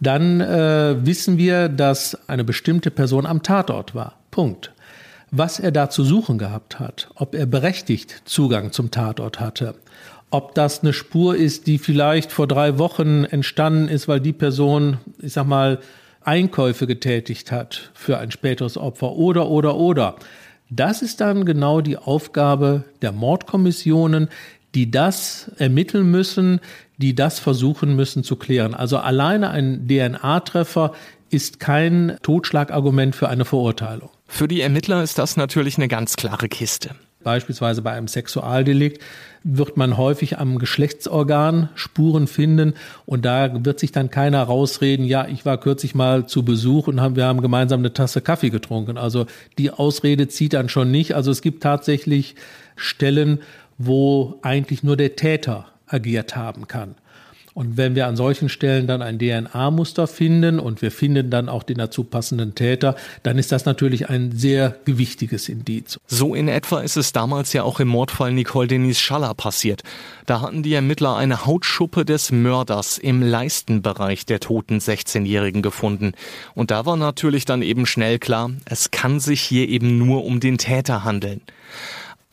dann 0.00 0.40
äh, 0.40 0.96
wissen 1.04 1.38
wir, 1.38 1.68
dass 1.68 2.28
eine 2.28 2.44
bestimmte 2.44 2.90
Person 2.90 3.26
am 3.26 3.42
Tatort 3.42 3.94
war. 3.94 4.16
Punkt. 4.30 4.72
Was 5.30 5.58
er 5.58 5.72
da 5.72 5.90
zu 5.90 6.04
suchen 6.04 6.38
gehabt 6.38 6.78
hat, 6.78 7.08
ob 7.16 7.34
er 7.34 7.46
berechtigt 7.46 8.22
Zugang 8.24 8.70
zum 8.70 8.90
Tatort 8.90 9.40
hatte, 9.40 9.74
ob 10.30 10.54
das 10.54 10.82
eine 10.82 10.92
Spur 10.92 11.36
ist, 11.36 11.66
die 11.66 11.78
vielleicht 11.78 12.32
vor 12.32 12.46
drei 12.46 12.78
Wochen 12.78 13.24
entstanden 13.24 13.88
ist, 13.88 14.08
weil 14.08 14.20
die 14.20 14.32
Person, 14.32 14.98
ich 15.20 15.32
sag 15.32 15.46
mal, 15.46 15.80
Einkäufe 16.22 16.86
getätigt 16.86 17.52
hat 17.52 17.90
für 17.94 18.18
ein 18.18 18.30
späteres 18.30 18.76
Opfer 18.76 19.12
oder, 19.12 19.48
oder, 19.48 19.76
oder. 19.76 20.16
Das 20.70 21.02
ist 21.02 21.20
dann 21.20 21.44
genau 21.44 21.80
die 21.80 21.98
Aufgabe 21.98 22.84
der 23.02 23.12
Mordkommissionen, 23.12 24.28
die 24.74 24.90
das 24.90 25.50
ermitteln 25.58 26.10
müssen, 26.10 26.60
die 26.98 27.14
das 27.14 27.38
versuchen 27.38 27.96
müssen 27.96 28.24
zu 28.24 28.36
klären. 28.36 28.74
Also 28.74 28.98
alleine 28.98 29.50
ein 29.50 29.88
DNA-Treffer 29.88 30.92
ist 31.30 31.58
kein 31.58 32.16
Totschlagargument 32.22 33.16
für 33.16 33.28
eine 33.28 33.44
Verurteilung. 33.44 34.10
Für 34.26 34.48
die 34.48 34.60
Ermittler 34.60 35.02
ist 35.02 35.18
das 35.18 35.36
natürlich 35.36 35.76
eine 35.76 35.88
ganz 35.88 36.16
klare 36.16 36.48
Kiste. 36.48 36.90
Beispielsweise 37.24 37.82
bei 37.82 37.92
einem 37.92 38.06
Sexualdelikt 38.06 39.02
wird 39.42 39.76
man 39.76 39.96
häufig 39.96 40.38
am 40.38 40.58
Geschlechtsorgan 40.58 41.70
Spuren 41.74 42.26
finden 42.26 42.74
und 43.06 43.24
da 43.24 43.64
wird 43.64 43.80
sich 43.80 43.92
dann 43.92 44.10
keiner 44.10 44.42
rausreden, 44.42 45.06
ja, 45.06 45.26
ich 45.26 45.44
war 45.44 45.58
kürzlich 45.58 45.94
mal 45.94 46.26
zu 46.26 46.44
Besuch 46.44 46.86
und 46.86 47.00
haben, 47.00 47.16
wir 47.16 47.24
haben 47.24 47.40
gemeinsam 47.40 47.80
eine 47.80 47.94
Tasse 47.94 48.20
Kaffee 48.20 48.50
getrunken. 48.50 48.98
Also 48.98 49.26
die 49.58 49.70
Ausrede 49.70 50.28
zieht 50.28 50.52
dann 50.52 50.68
schon 50.68 50.90
nicht. 50.90 51.14
Also 51.14 51.30
es 51.30 51.40
gibt 51.40 51.62
tatsächlich 51.62 52.36
Stellen, 52.76 53.40
wo 53.78 54.38
eigentlich 54.42 54.82
nur 54.82 54.96
der 54.96 55.16
Täter 55.16 55.66
agiert 55.86 56.36
haben 56.36 56.68
kann. 56.68 56.94
Und 57.54 57.76
wenn 57.76 57.94
wir 57.94 58.08
an 58.08 58.16
solchen 58.16 58.48
Stellen 58.48 58.88
dann 58.88 59.00
ein 59.00 59.18
DNA-Muster 59.18 60.08
finden 60.08 60.58
und 60.58 60.82
wir 60.82 60.90
finden 60.90 61.30
dann 61.30 61.48
auch 61.48 61.62
den 61.62 61.78
dazu 61.78 62.02
passenden 62.02 62.56
Täter, 62.56 62.96
dann 63.22 63.38
ist 63.38 63.52
das 63.52 63.64
natürlich 63.64 64.10
ein 64.10 64.32
sehr 64.32 64.76
gewichtiges 64.84 65.48
Indiz. 65.48 65.98
So 66.08 66.34
in 66.34 66.48
etwa 66.48 66.80
ist 66.80 66.96
es 66.96 67.12
damals 67.12 67.52
ja 67.52 67.62
auch 67.62 67.78
im 67.78 67.88
Mordfall 67.88 68.32
Nicole 68.32 68.66
Denise 68.66 69.00
Schaller 69.00 69.34
passiert. 69.34 69.82
Da 70.26 70.40
hatten 70.40 70.64
die 70.64 70.74
Ermittler 70.74 71.16
eine 71.16 71.46
Hautschuppe 71.46 72.04
des 72.04 72.32
Mörders 72.32 72.98
im 72.98 73.22
Leistenbereich 73.22 74.26
der 74.26 74.40
toten 74.40 74.78
16-Jährigen 74.78 75.62
gefunden. 75.62 76.12
Und 76.54 76.72
da 76.72 76.86
war 76.86 76.96
natürlich 76.96 77.44
dann 77.44 77.62
eben 77.62 77.86
schnell 77.86 78.18
klar, 78.18 78.50
es 78.64 78.90
kann 78.90 79.20
sich 79.20 79.40
hier 79.40 79.68
eben 79.68 79.96
nur 79.96 80.24
um 80.24 80.40
den 80.40 80.58
Täter 80.58 81.04
handeln. 81.04 81.40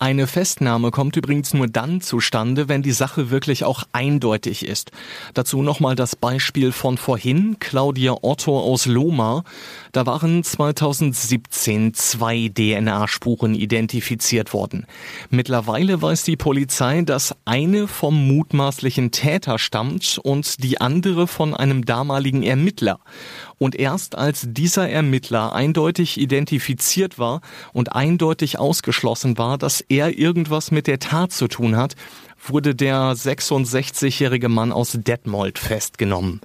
Eine 0.01 0.25
Festnahme 0.25 0.89
kommt 0.89 1.15
übrigens 1.15 1.53
nur 1.53 1.67
dann 1.67 2.01
zustande, 2.01 2.67
wenn 2.67 2.81
die 2.81 2.91
Sache 2.91 3.29
wirklich 3.29 3.65
auch 3.65 3.83
eindeutig 3.91 4.65
ist. 4.65 4.89
Dazu 5.35 5.61
nochmal 5.61 5.93
das 5.93 6.15
Beispiel 6.15 6.71
von 6.71 6.97
vorhin, 6.97 7.57
Claudia 7.59 8.15
Otto 8.23 8.59
aus 8.59 8.87
Loma. 8.87 9.43
Da 9.91 10.07
waren 10.07 10.43
2017 10.43 11.93
zwei 11.93 12.49
DNA-Spuren 12.51 13.53
identifiziert 13.53 14.53
worden. 14.53 14.87
Mittlerweile 15.29 16.01
weiß 16.01 16.23
die 16.23 16.35
Polizei, 16.35 17.03
dass 17.03 17.35
eine 17.45 17.87
vom 17.87 18.27
mutmaßlichen 18.27 19.11
Täter 19.11 19.59
stammt 19.59 20.17
und 20.23 20.63
die 20.63 20.81
andere 20.81 21.27
von 21.27 21.53
einem 21.53 21.85
damaligen 21.85 22.41
Ermittler. 22.41 23.01
Und 23.59 23.75
erst 23.75 24.17
als 24.17 24.47
dieser 24.49 24.89
Ermittler 24.89 25.53
eindeutig 25.53 26.19
identifiziert 26.19 27.19
war 27.19 27.41
und 27.73 27.93
eindeutig 27.93 28.57
ausgeschlossen 28.57 29.37
war, 29.37 29.59
dass 29.59 29.85
er 29.91 30.17
irgendwas 30.17 30.71
mit 30.71 30.88
der 30.88 30.99
Tat 30.99 31.34
zu 31.34 31.47
tun 31.49 31.75
hat, 31.75 31.95
wurde 32.47 32.73
der 32.73 33.13
66-jährige 33.13 34.49
Mann 34.49 34.71
aus 34.71 34.97
Detmold 34.99 35.60
festgenommen. 35.60 36.39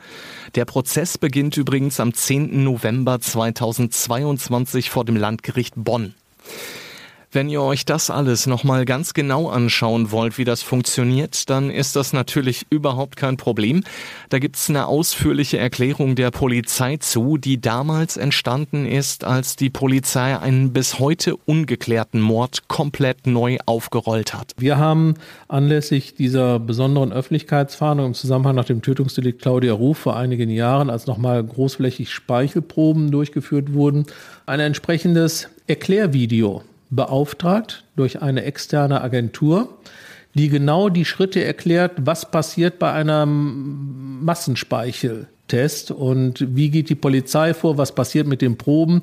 Der 0.56 0.64
Prozess 0.64 1.16
beginnt 1.16 1.56
übrigens 1.56 2.00
am 2.00 2.12
10. 2.12 2.64
November 2.64 3.20
2022 3.20 4.90
vor 4.90 5.04
dem 5.04 5.16
Landgericht 5.16 5.74
Bonn. 5.76 6.14
Wenn 7.32 7.48
ihr 7.48 7.60
euch 7.60 7.84
das 7.84 8.08
alles 8.08 8.46
nochmal 8.46 8.84
ganz 8.84 9.12
genau 9.12 9.48
anschauen 9.48 10.10
wollt, 10.10 10.38
wie 10.38 10.44
das 10.44 10.62
funktioniert, 10.62 11.50
dann 11.50 11.70
ist 11.70 11.96
das 11.96 12.12
natürlich 12.12 12.66
überhaupt 12.70 13.16
kein 13.16 13.36
Problem. 13.36 13.82
Da 14.28 14.38
gibt's 14.38 14.70
eine 14.70 14.86
ausführliche 14.86 15.58
Erklärung 15.58 16.14
der 16.14 16.30
Polizei 16.30 16.96
zu, 16.98 17.36
die 17.36 17.60
damals 17.60 18.16
entstanden 18.16 18.86
ist, 18.86 19.24
als 19.24 19.56
die 19.56 19.70
Polizei 19.70 20.38
einen 20.38 20.72
bis 20.72 20.98
heute 20.98 21.36
ungeklärten 21.36 22.20
Mord 22.20 22.68
komplett 22.68 23.26
neu 23.26 23.58
aufgerollt 23.66 24.32
hat. 24.32 24.52
Wir 24.56 24.78
haben 24.78 25.14
anlässlich 25.48 26.14
dieser 26.14 26.60
besonderen 26.60 27.12
Öffentlichkeitsfahndung 27.12 28.06
im 28.06 28.14
Zusammenhang 28.14 28.54
nach 28.54 28.64
dem 28.64 28.82
Tötungsdelikt 28.82 29.42
Claudia 29.42 29.72
Ruf 29.72 29.98
vor 29.98 30.16
einigen 30.16 30.48
Jahren, 30.48 30.90
als 30.90 31.06
nochmal 31.06 31.42
großflächig 31.42 32.12
Speichelproben 32.12 33.10
durchgeführt 33.10 33.72
wurden, 33.72 34.06
ein 34.46 34.60
entsprechendes 34.60 35.48
Erklärvideo 35.66 36.62
beauftragt 36.96 37.85
durch 37.94 38.22
eine 38.22 38.44
externe 38.44 39.00
Agentur, 39.02 39.78
die 40.35 40.48
genau 40.48 40.88
die 40.88 41.04
Schritte 41.04 41.44
erklärt, 41.44 41.92
was 41.98 42.30
passiert 42.30 42.78
bei 42.78 42.92
einem 42.92 44.24
Massenspeicheltest 44.24 45.90
und 45.92 46.44
wie 46.56 46.70
geht 46.70 46.88
die 46.88 46.94
Polizei 46.94 47.54
vor, 47.54 47.78
was 47.78 47.94
passiert 47.94 48.26
mit 48.26 48.42
den 48.42 48.59
Proben 48.59 49.02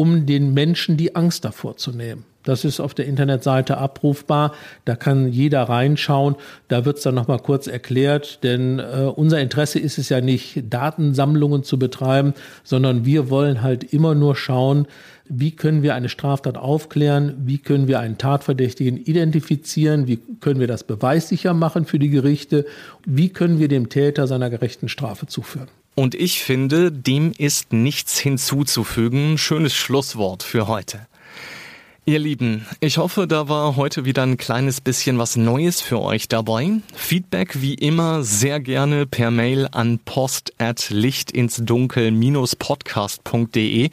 um 0.00 0.24
den 0.24 0.54
Menschen 0.54 0.96
die 0.96 1.14
Angst 1.14 1.44
davor 1.44 1.76
zu 1.76 1.90
nehmen. 1.90 2.24
Das 2.42 2.64
ist 2.64 2.80
auf 2.80 2.94
der 2.94 3.04
Internetseite 3.04 3.76
abrufbar. 3.76 4.54
Da 4.86 4.96
kann 4.96 5.28
jeder 5.28 5.64
reinschauen. 5.64 6.36
Da 6.68 6.86
wird 6.86 6.96
es 6.96 7.02
dann 7.02 7.14
nochmal 7.14 7.40
kurz 7.40 7.66
erklärt. 7.66 8.42
Denn 8.42 8.78
äh, 8.78 9.12
unser 9.14 9.42
Interesse 9.42 9.78
ist 9.78 9.98
es 9.98 10.08
ja 10.08 10.22
nicht, 10.22 10.62
Datensammlungen 10.70 11.64
zu 11.64 11.78
betreiben, 11.78 12.32
sondern 12.64 13.04
wir 13.04 13.28
wollen 13.28 13.60
halt 13.60 13.92
immer 13.92 14.14
nur 14.14 14.36
schauen, 14.36 14.86
wie 15.28 15.50
können 15.50 15.82
wir 15.82 15.94
eine 15.94 16.08
Straftat 16.08 16.56
aufklären, 16.56 17.34
wie 17.44 17.58
können 17.58 17.86
wir 17.86 18.00
einen 18.00 18.16
Tatverdächtigen 18.16 18.96
identifizieren, 18.96 20.06
wie 20.06 20.18
können 20.40 20.60
wir 20.60 20.66
das 20.66 20.82
beweissicher 20.84 21.52
machen 21.52 21.84
für 21.84 21.98
die 21.98 22.08
Gerichte, 22.08 22.64
wie 23.04 23.28
können 23.28 23.58
wir 23.58 23.68
dem 23.68 23.90
Täter 23.90 24.26
seiner 24.26 24.48
gerechten 24.48 24.88
Strafe 24.88 25.26
zuführen. 25.26 25.68
Und 25.94 26.14
ich 26.14 26.42
finde, 26.42 26.92
dem 26.92 27.32
ist 27.36 27.72
nichts 27.72 28.18
hinzuzufügen. 28.18 29.38
Schönes 29.38 29.74
Schlusswort 29.74 30.42
für 30.42 30.66
heute. 30.66 31.06
Ihr 32.06 32.18
Lieben, 32.18 32.66
ich 32.80 32.96
hoffe, 32.98 33.28
da 33.28 33.48
war 33.48 33.76
heute 33.76 34.04
wieder 34.04 34.22
ein 34.22 34.36
kleines 34.36 34.80
bisschen 34.80 35.18
was 35.18 35.36
Neues 35.36 35.80
für 35.82 36.00
euch 36.00 36.26
dabei. 36.28 36.80
Feedback 36.94 37.60
wie 37.60 37.74
immer 37.74 38.24
sehr 38.24 38.58
gerne 38.58 39.06
per 39.06 39.30
Mail 39.30 39.68
an 39.70 40.00
post 40.04 40.52
at 40.58 40.90
lichtinsdunkel-podcast.de 40.90 43.90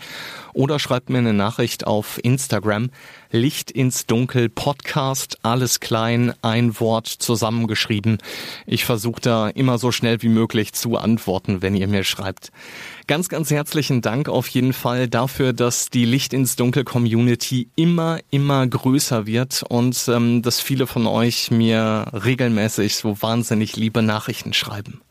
oder 0.57 0.79
schreibt 0.79 1.09
mir 1.09 1.19
eine 1.19 1.33
Nachricht 1.33 1.85
auf 1.85 2.19
Instagram. 2.23 2.89
Licht 3.29 3.69
ins 3.69 4.07
Dunkel 4.07 4.49
Podcast, 4.49 5.37
alles 5.43 5.79
klein, 5.79 6.33
ein 6.41 6.79
Wort 6.79 7.07
zusammengeschrieben. 7.07 8.17
Ich 8.65 8.83
versuche 8.83 9.21
da 9.21 9.49
immer 9.49 9.77
so 9.77 9.91
schnell 9.91 10.21
wie 10.23 10.29
möglich 10.29 10.73
zu 10.73 10.97
antworten, 10.97 11.61
wenn 11.61 11.75
ihr 11.75 11.87
mir 11.87 12.03
schreibt. 12.03 12.51
Ganz, 13.05 13.29
ganz 13.29 13.51
herzlichen 13.51 14.01
Dank 14.01 14.29
auf 14.29 14.47
jeden 14.47 14.73
Fall 14.73 15.07
dafür, 15.07 15.53
dass 15.53 15.89
die 15.89 16.05
Licht 16.05 16.33
ins 16.33 16.55
Dunkel 16.55 16.83
Community 16.83 17.69
immer, 17.75 18.19
immer 18.31 18.65
größer 18.65 19.27
wird 19.27 19.63
und 19.69 20.07
ähm, 20.07 20.41
dass 20.41 20.59
viele 20.59 20.87
von 20.87 21.05
euch 21.05 21.51
mir 21.51 22.07
regelmäßig 22.13 22.95
so 22.95 23.21
wahnsinnig 23.21 23.75
liebe 23.75 24.01
Nachrichten 24.01 24.53
schreiben. 24.53 25.01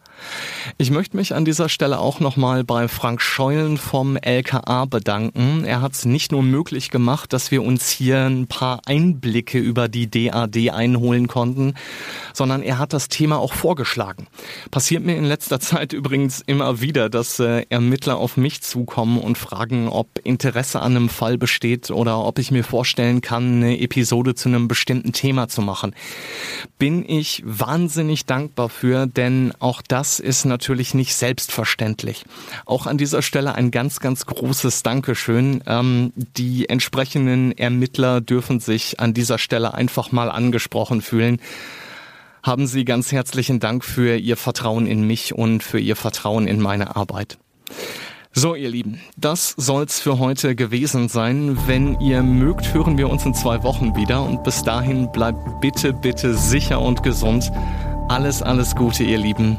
Ich 0.79 0.91
möchte 0.91 1.17
mich 1.17 1.35
an 1.35 1.45
dieser 1.45 1.69
Stelle 1.69 1.99
auch 1.99 2.21
nochmal 2.21 2.65
bei 2.65 2.89
Frank 2.89 3.23
Scheulen 3.23 3.79
vom 3.79 4.17
LKA 4.17 4.85
bedanken. 4.85 5.65
Er 5.65 5.81
hat 5.81 5.93
es 5.93 6.05
nicht 6.05 6.33
nur 6.33 6.43
möglich 6.43 6.91
gemacht, 6.91 7.33
dass 7.33 7.51
wir 7.51 7.63
uns 7.63 7.89
hier 7.89 8.25
ein 8.25 8.47
paar 8.47 8.81
Einblicke 8.87 9.59
über 9.59 9.89
die 9.89 10.11
DAD 10.11 10.71
einholen 10.71 11.29
konnten, 11.29 11.75
sondern 12.33 12.63
er 12.63 12.79
hat 12.79 12.93
das 12.93 13.09
Thema 13.09 13.39
auch 13.39 13.55
vorgeschlagen. 13.55 14.27
Passiert 14.71 15.05
mir 15.05 15.17
in 15.17 15.25
letzter 15.25 15.61
Zeit 15.61 15.93
übrigens 15.93 16.43
immer 16.47 16.81
wieder, 16.81 17.09
dass 17.09 17.39
äh, 17.39 17.65
Ermittler 17.69 18.17
auf 18.17 18.37
mich 18.37 18.63
zukommen 18.63 19.19
und 19.19 19.39
fragen, 19.39 19.89
ob 19.89 20.09
Interesse 20.25 20.81
an 20.81 20.97
einem 20.97 21.09
Fall 21.09 21.39
besteht 21.39 21.91
oder 21.91 22.25
ob 22.25 22.39
ich 22.39 22.51
mir 22.51 22.65
vorstellen 22.65 23.21
kann, 23.21 23.57
eine 23.63 23.81
Episode 23.81 24.35
zu 24.35 24.49
einem 24.49 24.69
bestimmten 24.69 25.13
Thema 25.13 25.49
zu 25.49 25.63
machen. 25.63 25.95
Bin 26.79 27.09
ich 27.09 27.43
wahnsinnig 27.45 28.27
dankbar 28.27 28.69
für, 28.69 29.07
denn 29.07 29.53
auch 29.59 29.83
das 30.07 30.21
ist 30.21 30.45
natürlich 30.45 30.95
nicht 30.95 31.17
selbstverständlich. 31.17 32.25
Auch 32.65 32.87
an 32.87 32.97
dieser 32.97 33.23
Stelle 33.23 33.57
ein 33.57 33.73
ganz, 33.73 33.99
ganz 33.99 34.25
großes 34.25 34.85
Dankeschön. 34.85 35.65
Ähm, 35.67 36.13
die 36.15 36.69
entsprechenden 36.69 37.51
Ermittler 37.51 38.21
dürfen 38.21 38.61
sich 38.61 39.01
an 39.01 39.15
dieser 39.15 39.39
Stelle 39.39 39.75
einfach 39.75 40.13
mal 40.13 40.31
angesprochen 40.31 41.03
fühlen 41.03 41.41
haben 42.45 42.69
Sie 42.69 42.85
ganz 42.85 43.11
herzlichen 43.11 43.59
Dank 43.59 43.85
für 43.85 44.17
Ihr 44.17 44.37
Vertrauen 44.37 44.87
in 44.87 45.03
mich 45.03 45.35
und 45.35 45.65
für 45.65 45.81
Ihr 45.81 45.97
Vertrauen 45.97 46.47
in 46.47 46.61
meine 46.61 46.95
Arbeit. 46.95 47.39
So, 48.33 48.55
ihr 48.55 48.69
Lieben, 48.69 49.01
das 49.17 49.55
soll's 49.57 49.99
für 49.99 50.21
heute 50.21 50.55
gewesen 50.55 51.09
sein. 51.09 51.59
Wenn 51.67 51.99
ihr 51.99 52.23
mögt, 52.23 52.73
hören 52.73 52.99
wir 52.99 53.11
uns 53.11 53.25
in 53.25 53.35
zwei 53.35 53.65
Wochen 53.65 53.97
wieder 53.97 54.23
und 54.23 54.45
bis 54.45 54.63
dahin 54.63 55.11
bleibt 55.11 55.61
bitte, 55.61 55.93
bitte 55.93 56.35
sicher 56.35 56.81
und 56.81 57.03
gesund. 57.03 57.51
Alles, 58.09 58.41
alles 58.43 58.77
Gute, 58.77 59.03
ihr 59.03 59.19
Lieben. 59.19 59.59